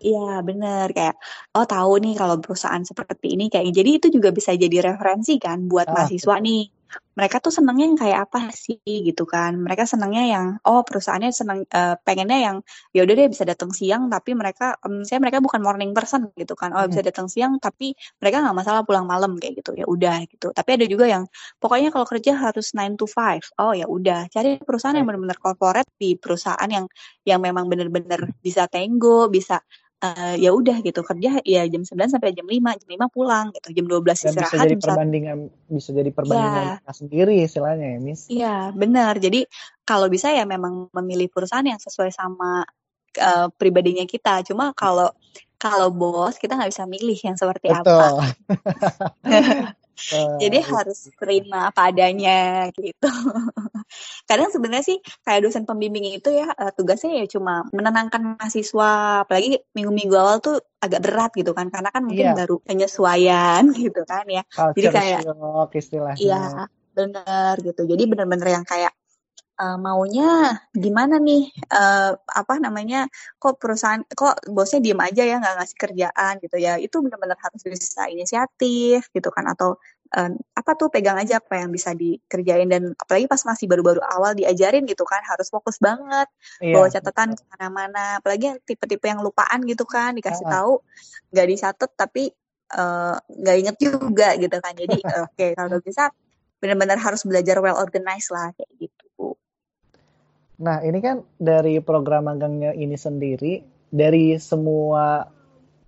Iya 0.00 0.40
bener. 0.48 0.86
Kayak 0.96 1.14
oh 1.56 1.66
tahu 1.68 1.92
nih 2.00 2.12
kalau 2.20 2.36
perusahaan 2.40 2.80
seperti 2.80 3.36
ini 3.36 3.44
kayak 3.52 3.68
jadi 3.76 3.90
itu 4.00 4.06
juga 4.16 4.28
bisa 4.32 4.56
jadi 4.56 4.76
referensi 4.88 5.36
kan 5.36 5.68
buat 5.68 5.86
Ah, 5.86 5.92
mahasiswa 5.92 6.34
nih. 6.40 6.72
Mereka 7.14 7.36
tuh 7.44 7.52
senangnya 7.54 7.84
yang 7.86 7.98
kayak 8.02 8.18
apa 8.26 8.38
sih 8.50 8.80
gitu 8.82 9.22
kan. 9.28 9.52
Mereka 9.60 9.84
senangnya 9.86 10.24
yang 10.26 10.46
oh 10.66 10.80
perusahaannya 10.88 11.30
senang 11.30 11.58
eh, 11.68 11.94
pengennya 12.02 12.38
yang 12.50 12.56
ya 12.96 13.00
udah 13.04 13.14
deh 13.14 13.28
bisa 13.30 13.44
datang 13.46 13.70
siang 13.76 14.08
tapi 14.10 14.32
mereka 14.34 14.74
em, 14.82 15.04
saya 15.06 15.20
mereka 15.22 15.38
bukan 15.44 15.60
morning 15.62 15.92
person 15.94 16.32
gitu 16.34 16.56
kan. 16.58 16.72
Oh 16.74 16.82
Hmm, 16.82 16.90
bisa 16.90 17.04
datang 17.04 17.28
siang 17.30 17.60
tapi 17.62 17.92
mereka 18.18 18.40
nggak 18.42 18.56
masalah 18.56 18.82
pulang 18.88 19.04
malam 19.06 19.36
kayak 19.38 19.60
gitu. 19.62 19.76
Ya 19.78 19.84
udah 19.86 20.24
gitu. 20.32 20.50
Tapi 20.56 20.70
ada 20.80 20.86
juga 20.88 21.04
yang 21.06 21.28
pokoknya 21.62 21.92
kalau 21.94 22.06
kerja 22.08 22.32
harus 22.40 22.72
9 22.72 22.96
to 22.98 23.04
5 23.06 23.44
oh 23.60 23.70
ya 23.76 23.84
udah. 23.86 24.26
Cari 24.32 24.58
perusahaan 24.64 24.96
yang 24.96 25.06
benar-benar 25.06 25.38
corporate 25.38 25.90
di 26.00 26.16
perusahaan 26.18 26.70
yang 26.72 26.86
yang 27.28 27.38
memang 27.44 27.68
benar-benar 27.70 28.32
bisa 28.42 28.66
tenggo 28.66 29.28
bisa 29.30 29.60
eh, 30.00 30.34
ya 30.40 30.50
udah 30.50 30.80
gitu 30.80 31.00
kerja 31.04 31.44
ya 31.44 31.62
jam 31.68 31.82
9 31.84 31.92
sampai 32.08 32.32
jam 32.32 32.48
5 32.48 32.80
jam 32.80 32.88
5 32.88 33.14
pulang 33.14 33.46
gitu 33.52 33.68
jam 33.76 33.86
12 33.86 34.00
Dan 34.00 34.08
bisa 34.08 34.28
istirahat 34.28 34.64
jadi 34.64 34.74
jam 34.74 34.80
1 34.80 34.84
perbandingan, 34.88 35.36
bisa 35.68 35.90
jadi 35.92 36.10
perbandingan 36.10 36.64
ya 36.80 36.92
sendiri 36.92 37.34
istilahnya 37.44 37.86
ya, 37.96 37.98
Miss. 38.00 38.20
iya 38.28 38.56
benar. 38.72 39.20
Jadi 39.20 39.44
kalau 39.84 40.08
bisa 40.08 40.32
ya 40.32 40.44
memang 40.48 40.88
memilih 40.92 41.28
perusahaan 41.30 41.64
yang 41.64 41.80
sesuai 41.80 42.10
sama 42.12 42.64
eh, 43.16 43.48
pribadinya 43.54 44.04
kita. 44.08 44.42
Cuma 44.44 44.72
kalau 44.72 45.12
kalau 45.60 45.92
bos 45.92 46.40
kita 46.40 46.56
nggak 46.56 46.72
bisa 46.72 46.88
milih 46.88 47.18
yang 47.20 47.36
seperti 47.36 47.68
apa 47.68 48.32
Betul. 50.00 50.32
jadi 50.40 50.58
Wah, 50.64 50.68
harus 50.80 50.98
terima 51.20 51.58
apa 51.68 51.80
adanya 51.92 52.66
gitu. 52.72 53.08
Kadang 54.28 54.48
sebenarnya 54.48 54.86
sih 54.86 54.98
kayak 55.26 55.44
dosen 55.44 55.68
pembimbing 55.68 56.16
itu 56.16 56.32
ya 56.32 56.48
eh, 56.56 56.72
tugasnya 56.72 57.20
ya 57.20 57.26
cuma 57.28 57.68
menenangkan 57.70 58.40
mahasiswa. 58.40 59.22
Apalagi 59.28 59.60
minggu-minggu 59.76 60.16
awal 60.16 60.40
tuh 60.40 60.56
agak 60.80 61.04
berat 61.04 61.30
gitu 61.36 61.52
kan 61.52 61.68
karena 61.68 61.92
kan 61.92 62.02
mungkin 62.08 62.32
Iya, 62.32 62.38
baru 62.40 62.56
penyesuaian 62.64 63.62
gitu 63.84 64.02
kan 64.08 64.24
ya. 64.24 64.42
Jadi 64.72 64.88
culture 64.88 64.94
kayak 64.96 65.20
shock 65.28 65.70
istilahnya. 65.76 66.18
iya 66.18 66.42
bener 66.90 67.54
gitu. 67.62 67.82
Jadi 67.86 68.02
bener-bener 68.08 68.48
yang 68.50 68.64
kayak 68.66 68.89
eh, 69.60 69.76
maunya 69.84 70.56
gimana 70.72 71.14
nih? 71.20 71.42
Eh, 71.52 72.10
apa 72.16 72.54
namanya? 72.64 73.06
Kok 73.42 73.54
perusahaan 73.60 74.00
kok 74.08 74.48
bosnya 74.48 74.80
diem 74.84 75.00
aja 75.00 75.22
ya 75.30 75.36
nggak 75.42 75.54
ngasih 75.60 75.78
kerjaan 75.78 76.34
gitu 76.44 76.56
ya? 76.56 76.72
Itu 76.80 76.96
benar-benar 77.04 77.38
harus 77.44 77.62
bisa 77.68 78.08
inisiatif 78.08 79.12
gitu 79.12 79.28
kan? 79.28 79.44
Atau 79.52 79.76
eh, 80.16 80.30
apa 80.56 80.70
tuh 80.80 80.88
pegang 80.88 81.18
aja 81.20 81.38
apa 81.42 81.60
yang 81.60 81.70
bisa 81.70 81.92
dikerjain? 81.92 82.68
Dan 82.72 82.96
apalagi 82.96 83.26
pas 83.28 83.42
masih 83.44 83.66
baru-baru 83.70 84.00
awal 84.02 84.32
diajarin 84.34 84.84
gitu 84.88 85.04
kan? 85.04 85.20
Harus 85.28 85.52
fokus 85.52 85.76
banget 85.78 86.26
bawa 86.72 86.86
Iya, 86.88 86.98
catatan 87.00 87.28
betul. 87.36 87.44
ke 87.44 87.44
mana-mana. 87.54 88.04
Apalagi 88.18 88.44
yang 88.54 88.58
tipe-tipe 88.64 89.06
yang 89.06 89.20
lupaan 89.20 89.60
gitu 89.68 89.84
kan? 89.84 90.16
Dikasih 90.16 90.46
Ah, 90.48 90.64
tahu 90.64 90.72
nggak 91.30 91.46
dicatat 91.52 91.90
tapi 91.94 92.32
eh, 92.70 93.16
nggak 93.18 93.56
inget 93.60 93.76
juga 93.82 94.28
gitu 94.40 94.56
kan? 94.56 94.72
Jadi 94.72 94.96
oke 95.28 95.46
kalau 95.58 95.78
bisa 95.84 96.08
benar-benar 96.60 97.00
harus 97.00 97.24
belajar 97.24 97.56
well 97.64 97.80
organized 97.80 98.28
lah 98.30 98.52
kayak 98.52 98.68
gitu 98.76 99.32
Nah, 100.60 100.84
ini 100.84 101.00
kan 101.00 101.24
dari 101.40 101.80
program 101.80 102.28
magangnya 102.28 102.76
ini 102.76 102.94
sendiri, 102.94 103.64
dari 103.88 104.36
semua 104.36 105.24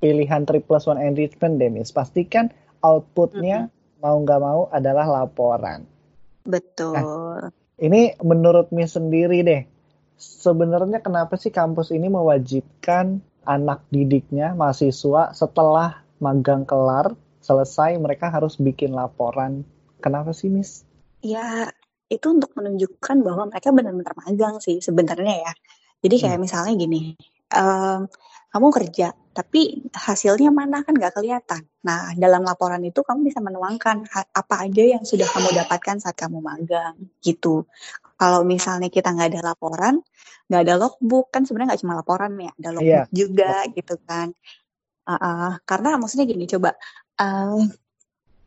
pilihan 0.00 0.42
3 0.48 0.64
plus 0.64 0.88
1 0.88 0.98
enrichment 0.98 1.60
deh, 1.60 1.68
Miss. 1.68 1.92
Pastikan 1.92 2.48
outputnya 2.80 3.68
Mm-mm. 3.68 4.00
mau 4.00 4.16
nggak 4.16 4.40
mau 4.40 4.66
adalah 4.72 5.06
laporan. 5.06 5.84
Nah, 5.84 6.50
betul 6.50 7.52
ini 7.82 8.14
menurut 8.22 8.70
Miss 8.70 8.94
sendiri 8.94 9.42
deh, 9.42 9.62
sebenarnya 10.16 11.02
kenapa 11.02 11.34
sih 11.34 11.50
kampus 11.50 11.90
ini 11.90 12.06
mewajibkan 12.06 13.18
anak 13.42 13.82
didiknya, 13.90 14.54
mahasiswa, 14.54 15.34
setelah 15.34 16.00
magang 16.22 16.62
kelar, 16.62 17.18
selesai, 17.42 17.98
mereka 17.98 18.30
harus 18.30 18.54
bikin 18.54 18.94
laporan. 18.94 19.66
Kenapa 19.98 20.30
sih, 20.30 20.46
Miss? 20.46 20.86
ya 21.22 21.70
itu 22.12 22.26
untuk 22.28 22.52
menunjukkan 22.52 23.16
bahwa 23.24 23.48
mereka 23.48 23.72
benar-benar 23.72 24.14
magang 24.20 24.60
sih 24.60 24.84
sebenarnya 24.84 25.48
ya 25.48 25.52
jadi 26.04 26.14
kayak 26.20 26.38
Hmm. 26.38 26.44
misalnya 26.44 26.72
gini 26.76 27.00
em, 27.52 28.08
kamu 28.52 28.68
kerja, 28.68 29.16
tapi 29.32 29.80
hasilnya 29.96 30.52
mana 30.52 30.84
kan 30.84 30.92
nggak 30.92 31.16
kelihatan. 31.16 31.64
Nah, 31.88 32.12
dalam 32.20 32.44
laporan 32.44 32.84
itu 32.84 33.00
kamu 33.00 33.32
bisa 33.32 33.40
menuangkan 33.40 34.04
apa 34.12 34.68
aja 34.68 34.84
yang 34.84 35.08
sudah 35.08 35.24
kamu 35.24 35.56
dapatkan 35.56 36.04
saat 36.04 36.20
kamu 36.20 36.44
magang, 36.44 37.00
gitu. 37.24 37.64
Kalau 38.20 38.44
misalnya 38.44 38.92
kita 38.92 39.08
nggak 39.08 39.32
ada 39.32 39.56
laporan, 39.56 40.04
nggak 40.52 40.62
ada 40.68 40.74
logbook, 40.76 41.32
kan 41.32 41.48
sebenarnya 41.48 41.72
nggak 41.72 41.80
cuma 41.80 41.96
laporan 41.96 42.36
ya, 42.36 42.52
ada 42.52 42.70
logbook 42.76 43.08
yeah. 43.08 43.16
juga, 43.16 43.54
gitu 43.72 43.96
kan. 44.04 44.36
Uh, 45.08 45.16
uh, 45.16 45.50
karena 45.64 45.96
maksudnya 45.96 46.28
gini, 46.28 46.44
coba 46.44 46.76
uh, 47.24 47.56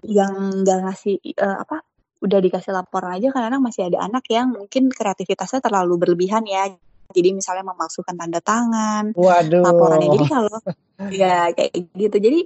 yang 0.05 0.61
nggak 0.61 0.79
ngasih 0.85 1.17
uh, 1.41 1.65
apa 1.65 1.81
udah 2.23 2.39
dikasih 2.39 2.71
laporan 2.71 3.17
aja 3.17 3.31
kadang-kadang 3.31 3.63
masih 3.63 3.81
ada 3.91 3.99
anak 4.03 4.25
yang 4.31 4.55
mungkin 4.55 4.87
kreativitasnya 4.87 5.59
terlalu 5.59 5.99
berlebihan 5.99 6.47
ya 6.47 6.71
jadi 7.11 7.35
misalnya 7.35 7.67
memasukkan 7.67 8.15
tanda 8.15 8.39
tangan 8.41 9.13
Waduh. 9.13 9.61
laporannya 9.61 10.09
jadi 10.15 10.25
kalau 10.27 10.57
ya 11.21 11.51
kayak 11.51 11.71
gitu 11.93 12.17
jadi 12.17 12.39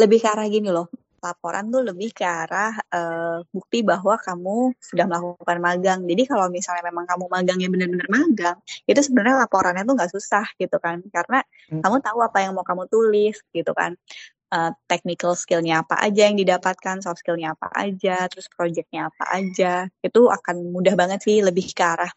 lebih 0.00 0.18
ke 0.24 0.28
arah 0.28 0.46
gini 0.48 0.72
loh 0.72 0.88
laporan 1.20 1.68
tuh 1.68 1.84
lebih 1.84 2.16
ke 2.16 2.24
arah 2.24 2.72
uh, 2.96 3.44
bukti 3.52 3.84
bahwa 3.84 4.16
kamu 4.16 4.72
sudah 4.80 5.04
melakukan 5.04 5.58
magang. 5.60 6.00
Jadi 6.08 6.22
kalau 6.24 6.48
misalnya 6.48 6.88
memang 6.88 7.04
kamu 7.04 7.28
magangnya 7.28 7.68
benar-benar 7.68 8.08
magang, 8.08 8.56
itu 8.88 9.00
sebenarnya 9.04 9.44
laporannya 9.44 9.84
tuh 9.84 9.94
nggak 10.00 10.12
susah 10.16 10.48
gitu 10.56 10.80
kan, 10.80 11.04
karena 11.12 11.44
hmm. 11.68 11.84
kamu 11.84 11.96
tahu 12.00 12.18
apa 12.24 12.38
yang 12.40 12.56
mau 12.56 12.64
kamu 12.64 12.88
tulis 12.88 13.36
gitu 13.52 13.76
kan 13.76 14.00
uh, 14.50 14.70
technical 14.90 15.32
skillnya 15.38 15.82
apa 15.86 15.96
aja 16.02 16.28
yang 16.28 16.36
didapatkan, 16.38 17.00
soft 17.02 17.22
skillnya 17.22 17.54
apa 17.54 17.70
aja, 17.72 18.26
terus 18.26 18.50
projectnya 18.50 19.08
apa 19.08 19.24
aja, 19.30 19.86
itu 20.02 20.20
akan 20.26 20.74
mudah 20.74 20.94
banget 20.98 21.22
sih 21.24 21.40
lebih 21.40 21.70
ke 21.70 21.82
arah 21.82 22.12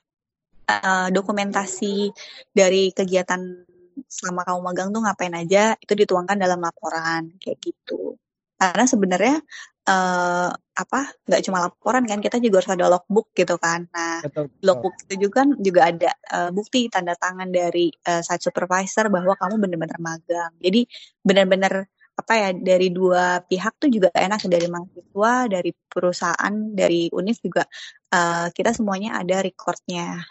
uh, 0.69 1.08
dokumentasi 1.13 2.12
dari 2.52 2.91
kegiatan 2.91 3.39
selama 4.10 4.41
kamu 4.43 4.60
magang 4.65 4.89
tuh 4.89 5.02
ngapain 5.06 5.36
aja, 5.38 5.78
itu 5.78 5.93
dituangkan 5.93 6.38
dalam 6.38 6.60
laporan 6.60 7.34
kayak 7.38 7.62
gitu. 7.62 8.17
Karena 8.58 8.86
sebenarnya 8.88 9.36
uh, 9.88 10.50
apa 10.74 11.02
nggak 11.30 11.41
cuma 11.46 11.69
laporan 11.69 12.04
kan 12.10 12.17
kita 12.17 12.41
juga 12.41 12.63
harus 12.63 12.72
ada 12.74 12.89
logbook 12.89 13.30
gitu 13.38 13.60
kan 13.62 13.86
nah 13.93 14.24
betul, 14.26 14.50
betul. 14.50 14.63
logbook 14.65 14.96
itu 15.06 15.15
juga 15.30 15.41
juga 15.62 15.82
ada 15.93 16.12
uh, 16.34 16.50
bukti 16.50 16.89
tanda 16.89 17.13
tangan 17.13 17.52
dari 17.54 17.93
uh, 18.10 18.24
site 18.26 18.50
supervisor 18.50 19.12
bahwa 19.13 19.38
kamu 19.38 19.62
benar-benar 19.62 20.00
magang 20.02 20.52
jadi 20.58 20.88
benar-benar 21.22 21.86
apa 22.13 22.34
ya 22.38 22.49
dari 22.54 22.93
dua 22.93 23.41
pihak 23.41 23.82
tuh 23.82 23.89
juga 23.89 24.13
enak 24.13 24.45
dari 24.45 24.67
mahasiswa, 24.69 25.34
dari 25.49 25.71
perusahaan, 25.73 26.54
dari 26.71 27.10
univ 27.10 27.41
juga 27.41 27.65
uh, 28.13 28.47
kita 28.54 28.69
semuanya 28.69 29.17
ada 29.17 29.41
recordnya 29.41 30.21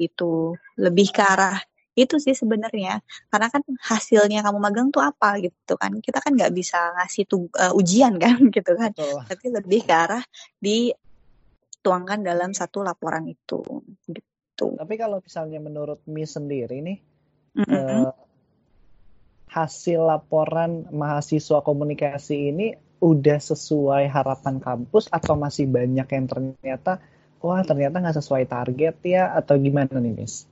gitu. 0.00 0.56
Lebih 0.80 1.12
ke 1.12 1.20
arah 1.20 1.60
itu 1.96 2.20
sih 2.20 2.36
sebenarnya 2.36 3.00
karena 3.32 3.48
kan 3.48 3.64
hasilnya 3.80 4.44
kamu 4.44 4.60
magang 4.60 4.88
tuh 4.92 5.00
apa 5.00 5.40
gitu 5.40 5.80
kan 5.80 5.96
kita 6.04 6.20
kan 6.20 6.36
nggak 6.36 6.52
bisa 6.52 6.92
ngasih 6.92 7.24
tuh 7.24 7.48
uh, 7.56 7.72
ujian 7.72 8.20
kan 8.22 8.36
gitu 8.52 8.76
kan 8.76 8.92
Betul. 8.92 9.24
tapi 9.24 9.46
lebih 9.48 9.80
ke 9.88 9.94
arah 9.96 10.20
dituangkan 10.60 12.20
dalam 12.20 12.52
satu 12.52 12.84
laporan 12.84 13.24
itu 13.24 13.64
gitu 14.12 14.76
tapi 14.76 14.94
kalau 15.00 15.24
misalnya 15.24 15.56
menurut 15.56 16.04
Mi 16.04 16.28
sendiri 16.28 16.84
nih 16.84 17.00
mm 17.56 17.64
-hmm. 17.64 17.72
uh, 17.72 18.12
hasil 19.56 20.04
laporan 20.04 20.84
mahasiswa 20.92 21.64
komunikasi 21.64 22.52
ini 22.52 22.66
udah 23.00 23.40
sesuai 23.40 24.12
harapan 24.12 24.60
kampus 24.60 25.08
atau 25.08 25.32
masih 25.32 25.64
banyak 25.64 26.04
yang 26.04 26.26
ternyata 26.28 27.00
wah 27.40 27.64
ternyata 27.64 28.04
nggak 28.04 28.18
sesuai 28.20 28.44
target 28.44 28.96
ya 29.00 29.32
atau 29.32 29.56
gimana 29.56 29.96
nih 29.96 30.12
Miss? 30.12 30.44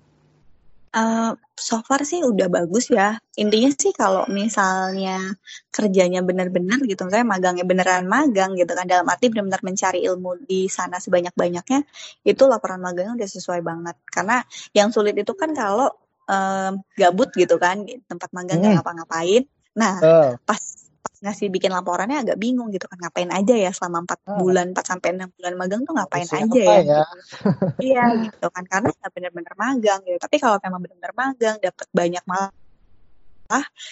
Uh, 0.94 1.34
so 1.58 1.82
far 1.82 2.06
sih 2.06 2.22
udah 2.22 2.46
bagus 2.46 2.86
ya. 2.86 3.18
Intinya 3.34 3.66
sih 3.74 3.90
kalau 3.90 4.30
misalnya 4.30 5.34
kerjanya 5.74 6.22
benar-benar 6.22 6.78
gitu, 6.86 7.02
misalnya 7.10 7.34
magangnya 7.34 7.66
beneran 7.66 8.06
magang 8.06 8.54
gitu 8.54 8.78
kan, 8.78 8.86
dalam 8.86 9.02
arti 9.10 9.26
benar-benar 9.26 9.66
mencari 9.66 10.06
ilmu 10.06 10.46
di 10.46 10.70
sana 10.70 11.02
sebanyak-banyaknya, 11.02 11.82
itu 12.22 12.42
laporan 12.46 12.78
magangnya 12.78 13.18
udah 13.18 13.26
sesuai 13.26 13.66
banget. 13.66 13.98
Karena 14.06 14.38
yang 14.70 14.94
sulit 14.94 15.18
itu 15.18 15.34
kan 15.34 15.50
kalau 15.50 15.90
um, 16.28 16.72
gabut 16.96 17.30
gitu 17.34 17.56
kan 17.60 17.84
tempat 18.08 18.30
magang 18.32 18.60
nggak 18.60 18.70
hmm. 18.70 18.78
ngapa-ngapain. 18.80 19.42
Nah, 19.74 19.94
uh. 20.00 20.30
pas 20.44 20.60
pas 21.04 21.16
ngasih 21.20 21.52
bikin 21.52 21.68
laporannya 21.68 22.24
agak 22.24 22.40
bingung 22.40 22.72
gitu 22.72 22.88
kan 22.88 22.96
ngapain 22.96 23.28
aja 23.28 23.54
ya 23.56 23.70
selama 23.76 24.08
empat 24.08 24.18
uh. 24.24 24.40
bulan 24.40 24.72
empat 24.72 24.84
sampai 24.88 25.08
enam 25.16 25.28
bulan 25.36 25.54
magang 25.56 25.80
tuh 25.84 25.94
ngapain 25.96 26.24
Siapa 26.24 26.44
aja 26.48 26.60
ya? 26.60 26.76
ya? 26.80 27.02
iya 27.92 28.04
gitu 28.28 28.46
kan 28.48 28.64
karena 28.64 28.88
nggak 28.92 29.12
benar-benar 29.12 29.54
magang 29.56 30.00
gitu. 30.04 30.18
Tapi 30.20 30.36
kalau 30.40 30.56
memang 30.60 30.80
benar-benar 30.80 31.12
magang 31.16 31.56
dapat 31.60 31.86
banyak 31.92 32.24
malah 32.24 32.52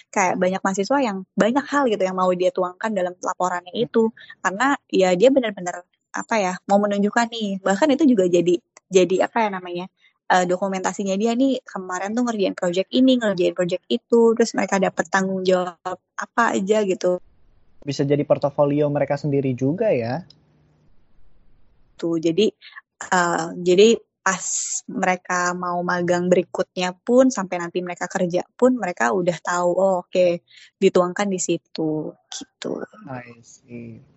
kayak 0.09 0.35
banyak 0.41 0.61
mahasiswa 0.65 0.99
yang 0.99 1.19
banyak 1.37 1.65
hal 1.69 1.85
gitu 1.87 2.03
yang 2.03 2.17
mau 2.17 2.33
dia 2.33 2.51
tuangkan 2.51 2.91
dalam 2.91 3.15
laporannya 3.21 3.71
itu 3.77 4.11
karena 4.41 4.75
ya 4.89 5.13
dia 5.15 5.29
benar-benar 5.29 5.85
apa 6.13 6.35
ya 6.37 6.53
mau 6.69 6.77
menunjukkan 6.81 7.27
nih 7.33 7.51
bahkan 7.65 7.89
itu 7.93 8.05
juga 8.05 8.29
jadi 8.29 8.59
jadi 8.93 9.29
apa 9.29 9.49
ya 9.49 9.49
namanya 9.53 9.87
uh, 10.29 10.45
dokumentasinya 10.47 11.17
dia 11.19 11.33
nih 11.35 11.63
kemarin 11.65 12.15
tuh 12.15 12.29
ngerjain 12.29 12.55
project 12.55 12.89
ini, 12.93 13.19
ngerjain 13.19 13.55
project 13.57 13.85
itu, 13.89 14.37
terus 14.37 14.53
mereka 14.55 14.79
dapat 14.79 15.05
tanggung 15.09 15.43
jawab 15.43 15.99
apa 16.15 16.45
aja 16.55 16.85
gitu. 16.87 17.19
Bisa 17.83 18.07
jadi 18.07 18.23
portofolio 18.23 18.87
mereka 18.93 19.19
sendiri 19.19 19.57
juga 19.59 19.91
ya. 19.91 20.23
Tuh, 21.99 22.19
jadi 22.23 22.51
uh, 23.11 23.57
jadi 23.59 23.99
pas 24.23 24.47
mereka 24.87 25.51
mau 25.51 25.83
magang 25.83 26.31
berikutnya 26.31 26.95
pun 26.95 27.27
sampai 27.27 27.59
nanti 27.59 27.83
mereka 27.83 28.07
kerja 28.07 28.47
pun 28.55 28.79
mereka 28.79 29.11
udah 29.11 29.35
tahu 29.43 29.71
oh 29.75 30.07
oke 30.07 30.15
okay, 30.15 30.47
dituangkan 30.79 31.27
di 31.27 31.43
situ 31.43 32.15
gitu. 32.31 32.87
I 33.11 33.43
see. 33.43 34.12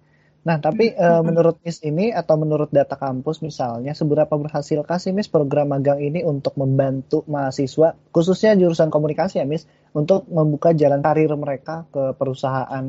Nah, 0.46 0.62
tapi 0.62 0.94
uh, 0.94 1.26
menurut 1.26 1.58
Miss 1.66 1.82
ini 1.82 2.14
atau 2.14 2.38
menurut 2.38 2.70
data 2.70 2.94
kampus 2.94 3.42
misalnya, 3.42 3.98
seberapa 3.98 4.30
berhasilkah 4.30 5.02
sih 5.02 5.10
Miss 5.10 5.26
program 5.26 5.74
magang 5.74 5.98
ini 5.98 6.22
untuk 6.22 6.54
membantu 6.62 7.26
mahasiswa, 7.26 7.98
khususnya 8.14 8.54
jurusan 8.54 8.94
komunikasi 8.94 9.42
ya 9.42 9.46
Miss, 9.50 9.66
untuk 9.98 10.30
membuka 10.30 10.78
jalan 10.78 11.02
karir 11.02 11.34
mereka 11.34 11.90
ke 11.90 12.14
perusahaan 12.14 12.86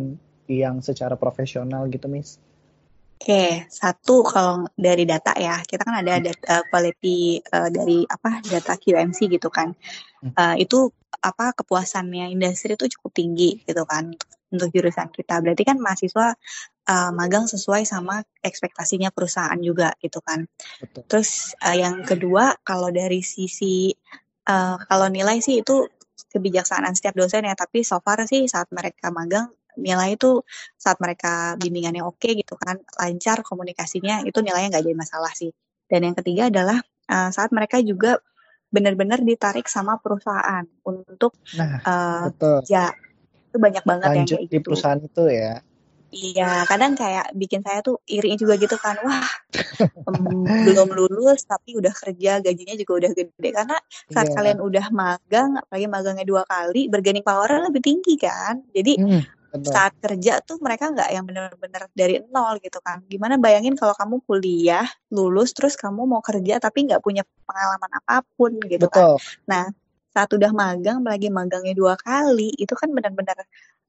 yang 0.52 0.84
secara 0.84 1.16
profesional 1.16 1.88
gitu 1.88 2.12
Miss? 2.12 2.36
Oke, 3.16 3.64
satu 3.72 4.20
kalau 4.20 4.68
dari 4.76 5.08
data 5.08 5.32
ya, 5.40 5.64
kita 5.64 5.80
kan 5.80 6.04
ada 6.04 6.20
data 6.20 6.60
quality 6.68 7.40
uh, 7.40 7.72
dari 7.72 8.04
apa 8.04 8.44
data 8.44 8.76
QMC 8.76 9.32
gitu 9.32 9.48
kan, 9.48 9.72
uh, 10.36 10.60
itu 10.60 10.92
apa 11.24 11.56
kepuasannya 11.56 12.28
industri 12.36 12.76
itu 12.76 13.00
cukup 13.00 13.16
tinggi 13.16 13.64
gitu 13.64 13.88
kan 13.88 14.12
untuk 14.52 14.70
jurusan 14.70 15.10
kita. 15.10 15.42
Berarti 15.42 15.62
kan 15.66 15.78
mahasiswa 15.82 16.34
uh, 16.86 17.10
magang 17.12 17.50
sesuai 17.50 17.82
sama 17.82 18.22
ekspektasinya 18.42 19.10
perusahaan 19.10 19.58
juga 19.58 19.94
gitu 19.98 20.22
kan. 20.22 20.46
Betul. 20.78 21.02
Terus 21.10 21.54
uh, 21.58 21.76
yang 21.76 22.06
kedua 22.06 22.54
kalau 22.62 22.94
dari 22.94 23.20
sisi 23.26 23.90
uh, 24.46 24.76
kalau 24.86 25.06
nilai 25.10 25.42
sih 25.42 25.62
itu 25.62 25.86
kebijaksanaan 26.30 26.94
setiap 26.94 27.16
dosen 27.18 27.44
ya, 27.44 27.54
tapi 27.58 27.82
so 27.82 27.98
far 28.00 28.22
sih 28.24 28.46
saat 28.46 28.70
mereka 28.72 29.10
magang 29.10 29.50
nilai 29.76 30.16
itu 30.16 30.40
saat 30.80 30.96
mereka 31.04 31.52
bimbingannya 31.60 32.00
oke 32.00 32.16
okay, 32.16 32.32
gitu 32.32 32.56
kan 32.56 32.80
lancar 32.96 33.44
komunikasinya 33.44 34.24
itu 34.24 34.40
nilainya 34.40 34.72
nggak 34.72 34.84
jadi 34.84 34.96
masalah 34.96 35.32
sih. 35.36 35.52
Dan 35.86 36.02
yang 36.08 36.16
ketiga 36.16 36.48
adalah 36.48 36.80
uh, 37.10 37.30
saat 37.30 37.52
mereka 37.52 37.78
juga 37.84 38.18
benar-benar 38.66 39.22
ditarik 39.22 39.70
sama 39.70 40.00
perusahaan 40.02 40.66
untuk 40.82 41.38
nah, 41.54 41.78
uh, 41.86 42.24
betul. 42.28 42.58
ya 42.66 42.90
itu 43.56 43.58
banyak 43.64 43.84
banget 43.88 44.08
Lanjut 44.12 44.20
yang 44.20 44.28
kayak 44.28 44.44
di 44.44 44.58
gitu. 44.60 44.64
perusahaan 44.68 45.00
itu 45.00 45.24
ya. 45.32 45.52
Iya, 46.16 46.64
kadang 46.70 46.94
kayak 46.94 47.34
bikin 47.34 47.60
saya 47.66 47.82
tuh 47.82 47.98
iri 48.06 48.38
juga 48.38 48.54
gitu 48.56 48.78
kan. 48.78 48.94
Wah, 49.02 49.26
belum 50.64 50.94
lulus 50.94 51.44
tapi 51.44 51.74
udah 51.76 51.90
kerja, 51.92 52.38
gajinya 52.40 52.78
juga 52.78 52.92
udah 53.04 53.10
gede. 53.12 53.48
Karena 53.50 53.76
saat 54.08 54.30
yeah. 54.30 54.36
kalian 54.38 54.58
udah 54.62 54.86
magang, 54.94 55.58
apalagi 55.58 55.86
magangnya 55.90 56.24
dua 56.24 56.46
kali, 56.46 56.86
bergaining 56.86 57.26
power 57.26 57.68
lebih 57.68 57.82
tinggi 57.82 58.14
kan. 58.16 58.62
Jadi 58.70 58.96
hmm, 58.96 59.22
saat 59.66 59.98
kerja 59.98 60.40
tuh 60.46 60.62
mereka 60.62 60.94
nggak 60.94 61.10
yang 61.10 61.24
bener-bener 61.26 61.82
dari 61.92 62.22
nol 62.30 62.62
gitu 62.62 62.78
kan. 62.80 63.02
Gimana 63.10 63.36
bayangin 63.36 63.74
kalau 63.74 63.92
kamu 63.98 64.22
kuliah, 64.24 64.86
lulus, 65.10 65.52
terus 65.58 65.74
kamu 65.74 66.06
mau 66.06 66.22
kerja 66.22 66.62
tapi 66.62 66.86
nggak 66.86 67.02
punya 67.02 67.26
pengalaman 67.44 67.92
apa 67.98 68.22
pun 68.38 68.56
gitu 68.62 68.86
kan. 68.88 69.02
Betul. 69.04 69.16
kan. 69.18 69.48
Nah, 69.50 69.64
saat 70.16 70.32
udah 70.32 70.48
magang, 70.56 71.04
apalagi 71.04 71.28
magangnya 71.28 71.76
dua 71.76 72.00
kali, 72.00 72.56
itu 72.56 72.72
kan 72.72 72.88
benar-benar 72.88 73.36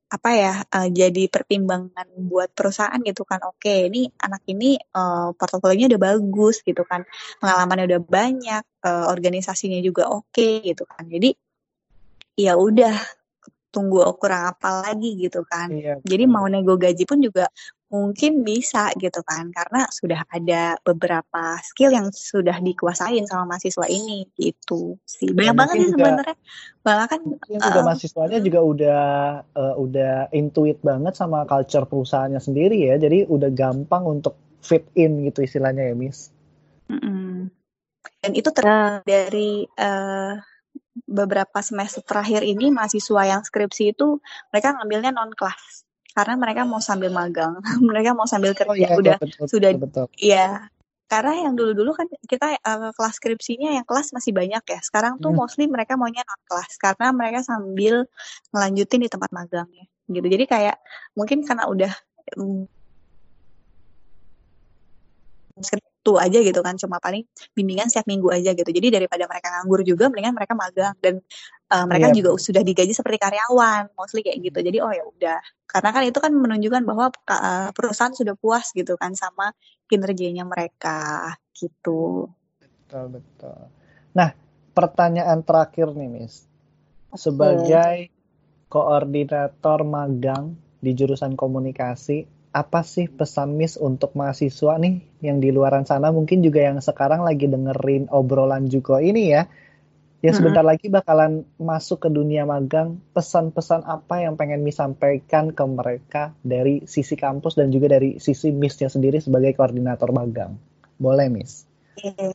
apa 0.08 0.30
ya 0.32 0.54
uh, 0.72 0.88
jadi 0.88 1.28
pertimbangan 1.28 2.08
buat 2.28 2.52
perusahaan 2.56 3.00
gitu 3.00 3.24
kan. 3.28 3.44
Oke 3.48 3.92
ini 3.92 4.08
anak 4.20 4.44
ini 4.48 4.80
uh, 4.96 5.36
portofolionya 5.36 5.96
udah 5.96 6.02
bagus 6.04 6.64
gitu 6.64 6.84
kan. 6.84 7.04
Pengalamannya 7.40 7.86
udah 7.96 8.02
banyak 8.04 8.64
uh, 8.88 9.06
organisasinya 9.12 9.80
juga 9.84 10.12
oke 10.12 10.64
gitu 10.64 10.84
kan. 10.88 11.08
Jadi 11.08 11.32
ya 12.40 12.56
udah 12.56 12.96
tunggu 13.68 14.00
kurang 14.16 14.56
apa 14.56 14.88
lagi 14.88 15.20
gitu 15.20 15.44
kan. 15.44 15.70
Iya, 15.76 16.00
jadi 16.02 16.24
mau 16.24 16.48
nego 16.48 16.80
gaji 16.80 17.04
pun 17.04 17.20
juga 17.20 17.52
mungkin 17.88 18.44
bisa 18.44 18.92
gitu 19.00 19.24
kan 19.24 19.48
karena 19.56 19.88
sudah 19.88 20.28
ada 20.28 20.76
beberapa 20.84 21.56
skill 21.64 21.96
yang 21.96 22.12
sudah 22.12 22.60
dikuasain 22.60 23.24
sama 23.24 23.56
mahasiswa 23.56 23.88
ini 23.88 24.28
gitu 24.36 25.00
sih. 25.08 25.32
Banyak 25.32 25.56
banget 25.56 25.76
sih 25.80 25.90
sebenarnya. 25.96 26.36
Bahkan 26.84 27.20
mungkin 27.24 27.58
uh, 27.64 27.66
juga 27.72 27.82
mahasiswanya 27.88 28.40
juga 28.44 28.60
udah 28.60 29.04
uh, 29.56 29.76
udah 29.80 30.14
intuit 30.36 30.84
banget 30.84 31.16
sama 31.16 31.48
culture 31.48 31.88
perusahaannya 31.88 32.44
sendiri 32.44 32.92
ya. 32.92 33.00
Jadi 33.00 33.24
udah 33.32 33.48
gampang 33.56 34.04
untuk 34.04 34.36
fit 34.60 34.84
in 35.00 35.24
gitu 35.24 35.48
istilahnya 35.48 35.88
ya 35.88 35.96
Miss. 35.96 36.32
Mm 36.92 37.00
-mm. 37.04 37.36
dan 38.24 38.32
itu 38.32 38.50
ter 38.56 38.64
dari 39.04 39.68
uh, 39.76 40.40
beberapa 41.04 41.60
semester 41.60 42.00
terakhir 42.04 42.44
ini 42.48 42.72
mahasiswa 42.72 43.22
yang 43.28 43.42
skripsi 43.44 43.92
itu 43.96 44.24
mereka 44.50 44.76
ngambilnya 44.76 45.12
non 45.12 45.36
kelas 45.36 45.87
karena 46.18 46.34
mereka 46.34 46.66
mau 46.66 46.82
sambil 46.82 47.14
magang, 47.14 47.62
mereka 47.90 48.18
mau 48.18 48.26
sambil 48.26 48.58
kerja. 48.58 48.74
Oh, 48.74 48.74
iya, 48.74 48.98
udah 48.98 49.16
betul, 49.22 49.46
sudah 49.46 49.70
betul. 49.78 50.10
Iya. 50.18 50.74
Karena 51.08 51.48
yang 51.48 51.56
dulu-dulu 51.56 51.96
kan 51.96 52.10
kita 52.28 52.60
uh, 52.60 52.92
kelas 52.92 53.16
skripsinya 53.22 53.80
yang 53.80 53.86
kelas 53.86 54.12
masih 54.12 54.34
banyak 54.34 54.60
ya. 54.60 54.80
Sekarang 54.82 55.22
tuh 55.22 55.32
hmm. 55.32 55.40
mostly 55.40 55.70
mereka 55.70 55.96
maunya 55.96 56.26
non 56.26 56.42
kelas 56.50 56.76
karena 56.82 57.16
mereka 57.16 57.40
sambil 57.46 58.10
ngelanjutin 58.52 59.06
di 59.06 59.10
tempat 59.14 59.30
magangnya 59.32 59.86
gitu. 60.10 60.28
Jadi 60.28 60.46
kayak 60.50 60.76
mungkin 61.16 61.48
karena 61.48 61.64
udah 61.70 61.94
um, 62.36 62.68
itu 66.08 66.16
aja 66.16 66.40
gitu 66.40 66.64
kan 66.64 66.80
cuma 66.80 67.04
paling 67.04 67.28
bimbingan 67.52 67.92
setiap 67.92 68.08
minggu 68.08 68.32
aja 68.32 68.56
gitu. 68.56 68.72
Jadi 68.72 68.88
daripada 68.96 69.28
mereka 69.28 69.60
nganggur 69.60 69.84
juga 69.84 70.08
mendingan 70.08 70.32
mereka 70.40 70.56
magang. 70.56 70.96
Dan 71.04 71.20
uh, 71.68 71.84
mereka 71.84 72.16
yeah. 72.16 72.16
juga 72.16 72.30
sudah 72.40 72.64
digaji 72.64 72.96
seperti 72.96 73.20
karyawan 73.20 73.92
mostly 74.00 74.24
kayak 74.24 74.40
gitu. 74.40 74.64
Jadi 74.64 74.80
oh 74.80 74.88
ya 74.96 75.04
udah. 75.04 75.40
Karena 75.68 75.90
kan 75.92 76.02
itu 76.08 76.20
kan 76.24 76.32
menunjukkan 76.32 76.84
bahwa 76.88 77.12
uh, 77.12 77.70
perusahaan 77.76 78.16
sudah 78.16 78.40
puas 78.40 78.72
gitu 78.72 78.96
kan 78.96 79.12
sama 79.20 79.52
kinerjanya 79.92 80.48
mereka 80.48 81.36
gitu. 81.52 82.32
Betul 82.64 83.20
betul. 83.20 83.68
Nah 84.16 84.32
pertanyaan 84.72 85.44
terakhir 85.44 85.92
nih 85.92 86.08
Miss. 86.08 86.48
Sebagai 87.12 88.08
koordinator 88.72 89.84
magang 89.84 90.56
di 90.80 90.96
jurusan 90.96 91.36
komunikasi 91.36 92.37
apa 92.52 92.82
sih 92.82 93.12
pesan 93.12 93.56
Miss 93.56 93.76
untuk 93.76 94.16
mahasiswa 94.18 94.80
nih 94.80 95.04
yang 95.24 95.38
di 95.44 95.50
luaran 95.52 95.84
sana? 95.84 96.10
Mungkin 96.10 96.42
juga 96.42 96.64
yang 96.64 96.80
sekarang 96.80 97.24
lagi 97.24 97.48
dengerin 97.48 98.10
obrolan 98.12 98.72
Juko 98.72 98.98
ini 98.98 99.34
ya. 99.34 99.46
Yang 100.26 100.42
sebentar 100.42 100.66
hmm. 100.66 100.72
lagi 100.74 100.86
bakalan 100.90 101.46
masuk 101.62 102.08
ke 102.08 102.10
dunia 102.10 102.48
magang. 102.50 102.98
Pesan-pesan 103.14 103.86
apa 103.86 104.26
yang 104.26 104.34
pengen 104.34 104.66
Miss 104.66 104.82
sampaikan 104.82 105.54
ke 105.54 105.64
mereka 105.70 106.34
dari 106.42 106.90
sisi 106.90 107.14
kampus 107.14 107.54
dan 107.54 107.70
juga 107.70 107.94
dari 107.94 108.18
sisi 108.18 108.50
Missnya 108.50 108.90
sendiri 108.90 109.22
sebagai 109.22 109.54
koordinator 109.54 110.10
magang? 110.10 110.58
Boleh 110.98 111.30
Miss? 111.30 111.70
Oke, 112.02 112.34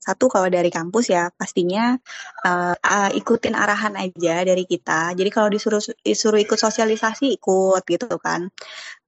satu 0.00 0.26
kalau 0.26 0.50
dari 0.50 0.66
kampus 0.68 1.14
ya 1.14 1.30
pastinya 1.30 1.94
uh, 2.42 2.74
uh, 2.74 3.10
ikutin 3.14 3.54
arahan 3.54 3.94
aja 3.94 4.42
dari 4.42 4.66
kita. 4.66 5.14
Jadi 5.14 5.30
kalau 5.30 5.48
disuruh 5.52 5.82
disuruh 6.02 6.40
ikut 6.42 6.58
sosialisasi 6.58 7.38
ikut 7.38 7.82
gitu 7.86 8.18
kan. 8.18 8.50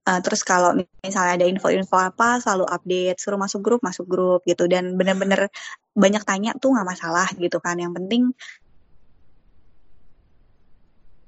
Uh, 0.06 0.22
terus 0.22 0.46
kalau 0.46 0.70
misalnya 1.02 1.42
ada 1.42 1.46
info-info 1.50 1.98
apa 1.98 2.38
selalu 2.38 2.70
update, 2.70 3.18
suruh 3.18 3.40
masuk 3.42 3.58
grup 3.58 3.80
masuk 3.82 4.06
grup 4.06 4.40
gitu 4.46 4.70
dan 4.70 4.94
bener-bener 4.94 5.50
banyak 5.98 6.22
tanya 6.22 6.54
tuh 6.62 6.70
nggak 6.78 6.86
masalah 6.86 7.26
gitu 7.34 7.58
kan. 7.58 7.74
Yang 7.82 7.92
penting 7.98 8.22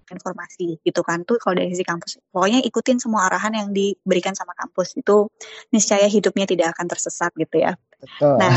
informasi 0.09 0.81
gitu 0.83 1.01
kan 1.05 1.23
tuh 1.29 1.37
kalau 1.37 1.61
dari 1.61 1.73
sisi 1.73 1.85
kampus 1.85 2.17
pokoknya 2.33 2.65
ikutin 2.65 2.97
semua 2.97 3.29
arahan 3.29 3.53
yang 3.55 3.69
diberikan 3.77 4.33
sama 4.33 4.57
kampus 4.57 4.97
itu 4.97 5.29
niscaya 5.69 6.09
hidupnya 6.09 6.49
tidak 6.49 6.73
akan 6.77 6.87
tersesat 6.89 7.31
gitu 7.37 7.61
ya 7.61 7.77
Betul. 8.01 8.41
nah 8.41 8.57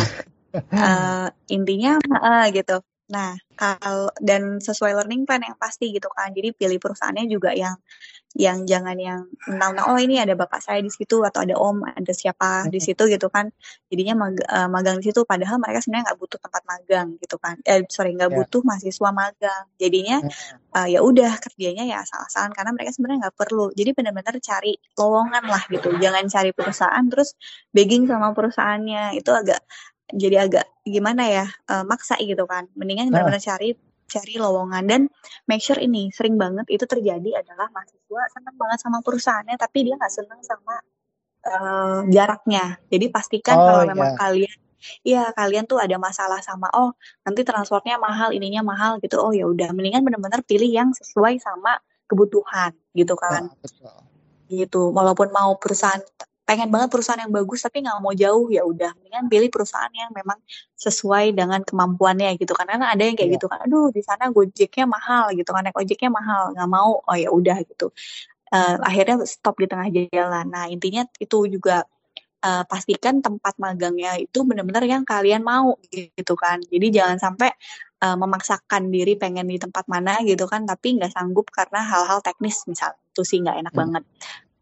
uh, 0.53 1.27
intinya 1.47 1.97
uh, 2.01 2.45
gitu. 2.51 2.83
Nah 3.11 3.35
kalau 3.59 4.07
dan 4.23 4.57
sesuai 4.63 4.95
learning 5.03 5.27
plan 5.27 5.43
yang 5.43 5.59
pasti 5.59 5.91
gitu 5.91 6.07
kan. 6.09 6.31
Jadi 6.31 6.55
pilih 6.55 6.79
perusahaannya 6.79 7.27
juga 7.27 7.51
yang 7.51 7.75
yang 8.31 8.63
jangan 8.63 8.95
yang 8.95 9.27
nah 9.59 9.75
oh 9.91 9.99
ini 9.99 10.15
ada 10.15 10.39
bapak 10.39 10.63
saya 10.63 10.79
di 10.79 10.87
situ 10.87 11.19
atau 11.19 11.43
ada 11.43 11.59
om 11.59 11.83
ada 11.83 12.15
siapa 12.15 12.63
di 12.71 12.79
situ 12.79 13.11
gitu 13.11 13.27
kan. 13.27 13.51
Jadinya 13.91 14.23
mag, 14.23 14.39
uh, 14.47 14.71
magang 14.71 15.03
di 15.03 15.11
situ 15.11 15.27
padahal 15.27 15.59
mereka 15.59 15.83
sebenarnya 15.83 16.11
nggak 16.11 16.19
butuh 16.23 16.39
tempat 16.39 16.63
magang 16.63 17.07
gitu 17.19 17.35
kan. 17.35 17.59
Eh 17.67 17.83
sorry 17.91 18.15
nggak 18.15 18.31
yeah. 18.31 18.39
butuh 18.39 18.61
mahasiswa 18.63 19.09
magang. 19.11 19.63
Jadinya 19.75 20.17
uh, 20.79 20.87
ya 20.87 21.03
udah 21.03 21.31
kerjanya 21.43 21.83
ya 21.83 22.07
asal-asalan 22.07 22.55
karena 22.55 22.71
mereka 22.71 22.95
sebenarnya 22.95 23.19
nggak 23.27 23.37
perlu. 23.37 23.67
Jadi 23.75 23.89
benar-benar 23.91 24.35
cari 24.39 24.73
lowongan 24.95 25.43
lah 25.51 25.63
gitu. 25.67 25.89
Jangan 25.99 26.23
cari 26.31 26.51
perusahaan 26.55 27.05
terus 27.11 27.35
begging 27.75 28.07
sama 28.07 28.31
perusahaannya. 28.31 29.19
Itu 29.19 29.35
agak 29.35 29.59
jadi 30.13 30.47
agak 30.47 30.65
gimana 30.84 31.24
ya 31.28 31.45
uh, 31.71 31.84
maksa 31.88 32.19
gitu 32.21 32.43
kan. 32.47 32.67
Mendingan 32.76 33.12
benar-benar 33.12 33.41
cari 33.41 33.76
cari 34.12 34.36
lowongan. 34.36 34.84
Dan 34.88 35.02
make 35.47 35.63
sure 35.63 35.80
ini 35.80 36.12
sering 36.12 36.36
banget 36.36 36.67
itu 36.67 36.84
terjadi 36.84 37.41
adalah 37.41 37.71
mahasiswa 37.71 38.21
senang 38.36 38.56
banget 38.60 38.80
sama 38.84 39.00
perusahaannya 39.00 39.56
tapi 39.56 39.88
dia 39.88 39.95
nggak 39.95 40.13
senang 40.13 40.41
sama 40.43 40.76
uh, 41.47 42.00
jaraknya. 42.12 42.80
Jadi 42.91 43.06
pastikan 43.08 43.56
oh, 43.56 43.65
kalau 43.65 43.84
yeah. 43.88 43.91
memang 43.95 44.12
kalian 44.19 44.56
Iya 45.06 45.30
kalian 45.38 45.69
tuh 45.69 45.78
ada 45.78 45.93
masalah 46.02 46.41
sama 46.41 46.65
oh 46.74 46.97
nanti 47.21 47.45
transportnya 47.45 48.02
mahal 48.02 48.34
ininya 48.34 48.65
mahal 48.65 48.97
gitu 48.97 49.21
oh 49.21 49.30
ya 49.30 49.45
udah. 49.45 49.69
Mendingan 49.78 50.02
benar-benar 50.02 50.41
pilih 50.41 50.65
yang 50.65 50.89
sesuai 50.89 51.38
sama 51.38 51.78
kebutuhan 52.10 52.74
gitu 52.97 53.13
kan. 53.13 53.54
oh, 53.54 53.58
betul. 53.62 53.93
gitu. 54.50 54.82
Walaupun 54.89 55.30
mau 55.30 55.56
perusahaan 55.62 56.02
pengen 56.51 56.67
banget 56.67 56.91
perusahaan 56.91 57.21
yang 57.23 57.31
bagus 57.31 57.63
tapi 57.63 57.79
nggak 57.79 58.03
mau 58.03 58.11
jauh 58.11 58.51
ya 58.51 58.67
udah. 58.67 58.91
Mendingan 58.99 59.31
pilih 59.31 59.47
perusahaan 59.47 59.87
yang 59.95 60.11
memang 60.11 60.35
sesuai 60.75 61.31
dengan 61.31 61.63
kemampuannya 61.63 62.35
gitu. 62.35 62.51
Kan 62.51 62.67
karena 62.67 62.91
ada 62.91 62.99
yang 63.07 63.15
kayak 63.15 63.31
yeah. 63.31 63.35
gitu 63.39 63.47
kan 63.47 63.63
aduh 63.63 63.87
di 63.95 64.03
sana 64.03 64.27
gojeknya 64.35 64.83
mahal 64.83 65.31
gitu 65.31 65.47
kan. 65.55 65.63
Naik 65.63 65.79
ojeknya 65.79 66.11
mahal 66.11 66.51
nggak 66.51 66.67
mau. 66.67 66.99
Oh 67.07 67.15
ya 67.15 67.31
udah 67.31 67.55
gitu. 67.63 67.95
Uh, 68.51 68.75
akhirnya 68.83 69.23
stop 69.23 69.55
di 69.63 69.67
tengah 69.71 69.87
jalan. 70.11 70.45
Nah 70.51 70.67
intinya 70.67 71.07
itu 71.23 71.47
juga 71.47 71.87
uh, 72.43 72.63
pastikan 72.67 73.23
tempat 73.23 73.55
magangnya 73.55 74.19
itu 74.19 74.43
benar-benar 74.43 74.83
yang 74.83 75.07
kalian 75.07 75.47
mau 75.47 75.79
gitu 75.87 76.35
kan. 76.35 76.59
Jadi 76.67 76.91
jangan 76.91 77.15
sampai 77.15 77.47
uh, 78.03 78.19
memaksakan 78.19 78.91
diri 78.91 79.15
pengen 79.15 79.47
di 79.47 79.55
tempat 79.55 79.87
mana 79.87 80.19
gitu 80.27 80.51
kan. 80.51 80.67
Tapi 80.67 80.99
nggak 80.99 81.15
sanggup 81.15 81.47
karena 81.47 81.79
hal-hal 81.79 82.19
teknis 82.19 82.67
misal 82.67 82.91
itu 83.15 83.23
sih 83.23 83.39
nggak 83.39 83.55
enak 83.63 83.71
hmm. 83.71 83.79
banget 83.87 84.03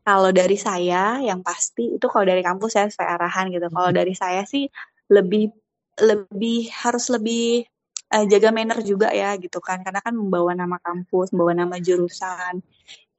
kalau 0.09 0.33
dari 0.33 0.57
saya 0.57 1.21
yang 1.21 1.45
pasti 1.45 2.01
itu 2.01 2.05
kalau 2.09 2.25
dari 2.25 2.41
kampus 2.41 2.73
saya 2.73 2.89
sesuai 2.89 3.09
arahan 3.13 3.53
gitu. 3.53 3.69
Kalau 3.69 3.93
dari 3.93 4.17
saya 4.17 4.41
sih 4.41 4.65
lebih 5.13 5.53
lebih 6.01 6.65
harus 6.73 7.13
lebih 7.13 7.69
uh, 8.17 8.25
jaga 8.25 8.49
manner 8.49 8.81
juga 8.81 9.13
ya 9.13 9.37
gitu 9.37 9.61
kan 9.61 9.85
karena 9.85 10.01
kan 10.01 10.17
membawa 10.17 10.57
nama 10.57 10.81
kampus, 10.81 11.29
membawa 11.29 11.53
nama 11.61 11.77
jurusan 11.77 12.65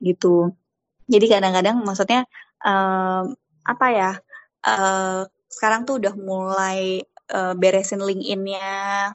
gitu. 0.03 0.50
Jadi 1.07 1.26
kadang-kadang 1.31 1.79
maksudnya 1.87 2.26
um, 2.66 3.38
apa 3.62 3.87
ya? 3.94 4.12
Uh, 4.66 5.31
sekarang 5.46 5.87
tuh 5.87 6.03
udah 6.03 6.14
mulai 6.18 7.07
uh, 7.31 7.55
beresin 7.55 8.03
LinkedIn-nya, 8.03 9.14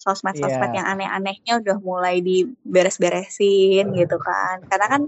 sosmed-sosmed 0.00 0.72
yeah. 0.72 0.76
yang 0.80 0.86
aneh-anehnya 0.96 1.52
udah 1.60 1.76
mulai 1.84 2.24
diberes-beresin 2.24 3.92
gitu 3.92 4.16
kan. 4.16 4.64
Karena 4.64 4.86
kan 4.88 5.02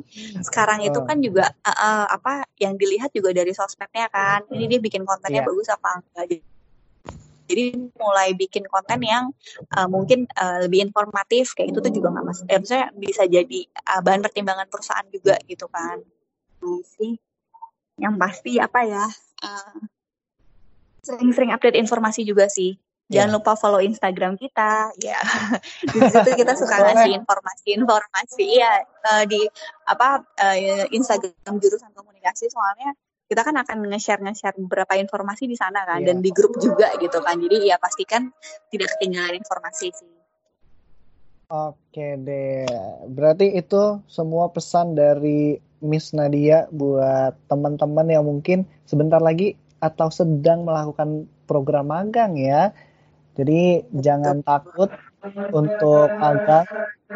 sekarang 0.44 0.84
itu 0.84 1.00
kan 1.08 1.16
juga 1.24 1.48
uh, 1.64 1.72
uh, 1.72 2.04
apa 2.12 2.44
yang 2.60 2.76
dilihat 2.76 3.08
juga 3.16 3.32
dari 3.32 3.56
sosmednya 3.56 4.12
kan. 4.12 4.44
Ini 4.52 4.68
dia 4.68 4.80
bikin 4.84 5.08
kontennya 5.08 5.40
yeah. 5.40 5.48
bagus 5.48 5.72
apa 5.72 5.88
enggak. 5.96 6.44
Jadi 7.48 7.64
mulai 7.96 8.36
bikin 8.36 8.68
konten 8.68 9.00
yang 9.00 9.32
uh, 9.76 9.88
mungkin 9.88 10.28
uh, 10.36 10.68
lebih 10.68 10.92
informatif 10.92 11.56
kayak 11.56 11.72
itu 11.72 11.80
tuh 11.84 11.92
juga 11.92 12.08
nggak 12.12 12.24
mas 12.24 12.40
eh, 12.48 12.56
maksudnya 12.56 12.88
bisa 12.96 13.28
jadi 13.28 13.60
uh, 13.92 14.00
bahan 14.00 14.24
pertimbangan 14.24 14.68
perusahaan 14.68 15.08
juga 15.08 15.40
gitu 15.48 15.66
kan. 15.72 16.04
Sih 16.96 17.16
yang 17.96 18.16
pasti 18.16 18.56
apa 18.56 18.88
ya 18.88 19.04
sering-sering 21.04 21.52
uh, 21.52 21.60
update 21.60 21.76
informasi 21.76 22.24
juga 22.24 22.48
sih 22.48 22.78
Jangan 23.12 23.28
yeah. 23.28 23.36
lupa 23.36 23.52
follow 23.60 23.84
Instagram 23.84 24.40
kita, 24.40 24.88
ya. 24.96 25.20
di 25.92 26.00
situ 26.08 26.30
kita 26.32 26.56
suka 26.56 26.80
ngasih 26.80 27.12
informasi-informasi, 27.20 28.46
ya 28.56 28.80
uh, 28.82 29.24
di 29.28 29.44
apa 29.84 30.24
uh, 30.24 30.88
Instagram 30.88 31.60
jurusan 31.60 31.92
komunikasi. 31.92 32.48
Soalnya 32.48 32.96
kita 33.28 33.44
kan 33.44 33.60
akan 33.60 33.84
nge-share 33.92 34.24
nge-share 34.24 34.56
beberapa 34.56 34.96
informasi 34.96 35.44
di 35.44 35.60
sana 35.60 35.84
kan, 35.84 36.00
yeah. 36.00 36.08
dan 36.08 36.24
di 36.24 36.32
grup 36.32 36.56
juga 36.56 36.88
gitu 36.96 37.20
kan. 37.20 37.36
Jadi 37.36 37.68
ya 37.68 37.76
pastikan 37.76 38.32
tidak 38.72 38.96
ketinggalan 38.96 39.36
informasi 39.36 39.92
sih. 39.92 40.12
Oke 41.52 42.16
deh, 42.16 42.64
berarti 43.12 43.52
itu 43.52 44.00
semua 44.08 44.48
pesan 44.48 44.96
dari 44.96 45.60
Miss 45.84 46.16
Nadia 46.16 46.64
buat 46.72 47.36
teman-teman 47.52 48.08
yang 48.08 48.24
mungkin 48.24 48.64
sebentar 48.88 49.20
lagi 49.20 49.52
atau 49.82 50.08
sedang 50.08 50.64
melakukan 50.64 51.28
program 51.44 51.92
magang 51.92 52.40
ya 52.40 52.72
jadi 53.32 53.88
jangan 53.96 54.44
takut 54.44 54.92
untuk 55.52 56.08
magang 56.20 56.68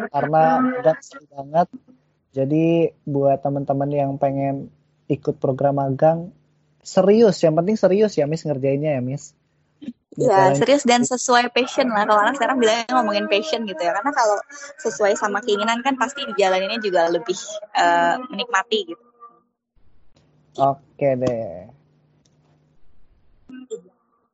karena 0.09 0.43
udah 0.81 0.95
seru 1.01 1.25
banget. 1.29 1.67
Jadi 2.33 2.93
buat 3.05 3.41
teman-teman 3.41 3.89
yang 3.89 4.11
pengen 4.21 4.69
ikut 5.09 5.41
program 5.41 5.81
magang, 5.81 6.29
serius, 6.85 7.41
yang 7.41 7.57
penting 7.57 7.77
serius 7.79 8.13
ya 8.17 8.29
Miss 8.29 8.45
ngerjainnya 8.45 8.97
ya 8.97 9.01
Miss. 9.01 9.33
Iya, 10.17 10.57
serius 10.57 10.81
dan 10.81 11.05
sesuai 11.05 11.53
passion 11.53 11.93
lah. 11.93 12.09
Kalau 12.09 12.21
anak 12.25 12.41
sekarang 12.41 12.57
bilangnya 12.57 12.89
ngomongin 12.97 13.29
passion 13.29 13.69
gitu 13.69 13.77
ya. 13.77 13.93
Karena 13.93 14.09
kalau 14.09 14.41
sesuai 14.81 15.13
sama 15.13 15.45
keinginan 15.45 15.85
kan 15.85 15.93
pasti 15.93 16.25
dijalaninnya 16.25 16.81
juga 16.81 17.05
lebih 17.05 17.37
uh, 17.77 18.17
menikmati 18.33 18.79
gitu. 18.93 19.05
Oke 20.57 21.09
deh. 21.21 21.69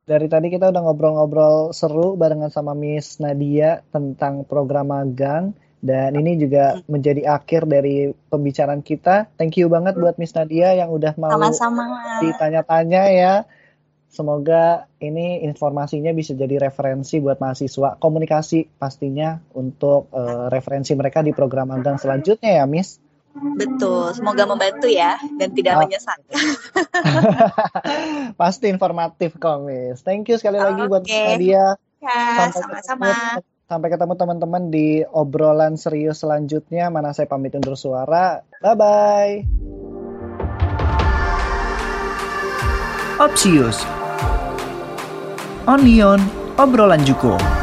Dari 0.03 0.27
tadi 0.27 0.51
kita 0.51 0.67
udah 0.67 0.81
ngobrol-ngobrol 0.83 1.71
seru 1.71 2.19
barengan 2.19 2.51
sama 2.51 2.75
Miss 2.75 3.23
Nadia 3.23 3.79
tentang 3.87 4.43
program 4.43 4.91
magang 4.91 5.55
dan 5.83 6.15
ini 6.15 6.39
juga 6.39 6.79
menjadi 6.91 7.27
akhir 7.27 7.67
dari 7.67 8.11
pembicaraan 8.31 8.83
kita. 8.83 9.31
Thank 9.39 9.59
you 9.59 9.71
banget 9.71 9.99
buat 9.99 10.15
Miss 10.15 10.35
Nadia 10.35 10.75
yang 10.75 10.91
udah 10.91 11.15
mau 11.19 11.31
Sama-sama. 11.31 12.19
ditanya-tanya 12.23 13.03
ya. 13.15 13.35
Semoga 14.07 14.87
ini 15.03 15.43
informasinya 15.43 16.15
bisa 16.15 16.31
jadi 16.37 16.55
referensi 16.69 17.19
buat 17.19 17.41
mahasiswa 17.43 17.99
komunikasi 17.99 18.79
pastinya 18.79 19.41
untuk 19.57 20.07
uh, 20.15 20.47
referensi 20.47 20.95
mereka 20.95 21.19
di 21.19 21.35
program 21.35 21.75
magang 21.75 21.99
selanjutnya 21.99 22.63
ya, 22.63 22.65
Miss. 22.69 23.02
Betul, 23.33 24.13
semoga 24.13 24.45
membantu 24.45 24.85
ya 24.85 25.17
dan 25.41 25.49
tidak 25.57 25.73
oh. 25.77 25.79
menyesatkan. 25.85 26.37
Pasti 28.39 28.69
informatif 28.69 29.41
kok, 29.41 29.65
Miss. 29.65 30.05
Thank 30.05 30.29
you 30.29 30.37
sekali 30.37 30.61
lagi 30.61 30.85
buat 30.85 31.01
Nadia. 31.05 31.73
Ya, 32.03 32.51
sama-sama. 32.53 33.41
Sampai 33.65 33.89
ketemu 33.89 34.13
teman-teman 34.13 34.63
di 34.69 35.01
obrolan 35.07 35.79
serius 35.79 36.21
selanjutnya. 36.21 36.93
Mana 36.93 37.15
saya 37.15 37.25
pamit 37.25 37.57
undur 37.57 37.73
suara. 37.73 38.45
Bye-bye. 38.61 39.49
Opsius. 43.17 43.81
Onion, 45.63 46.19
obrolan 46.59 47.01
Juko. 47.07 47.62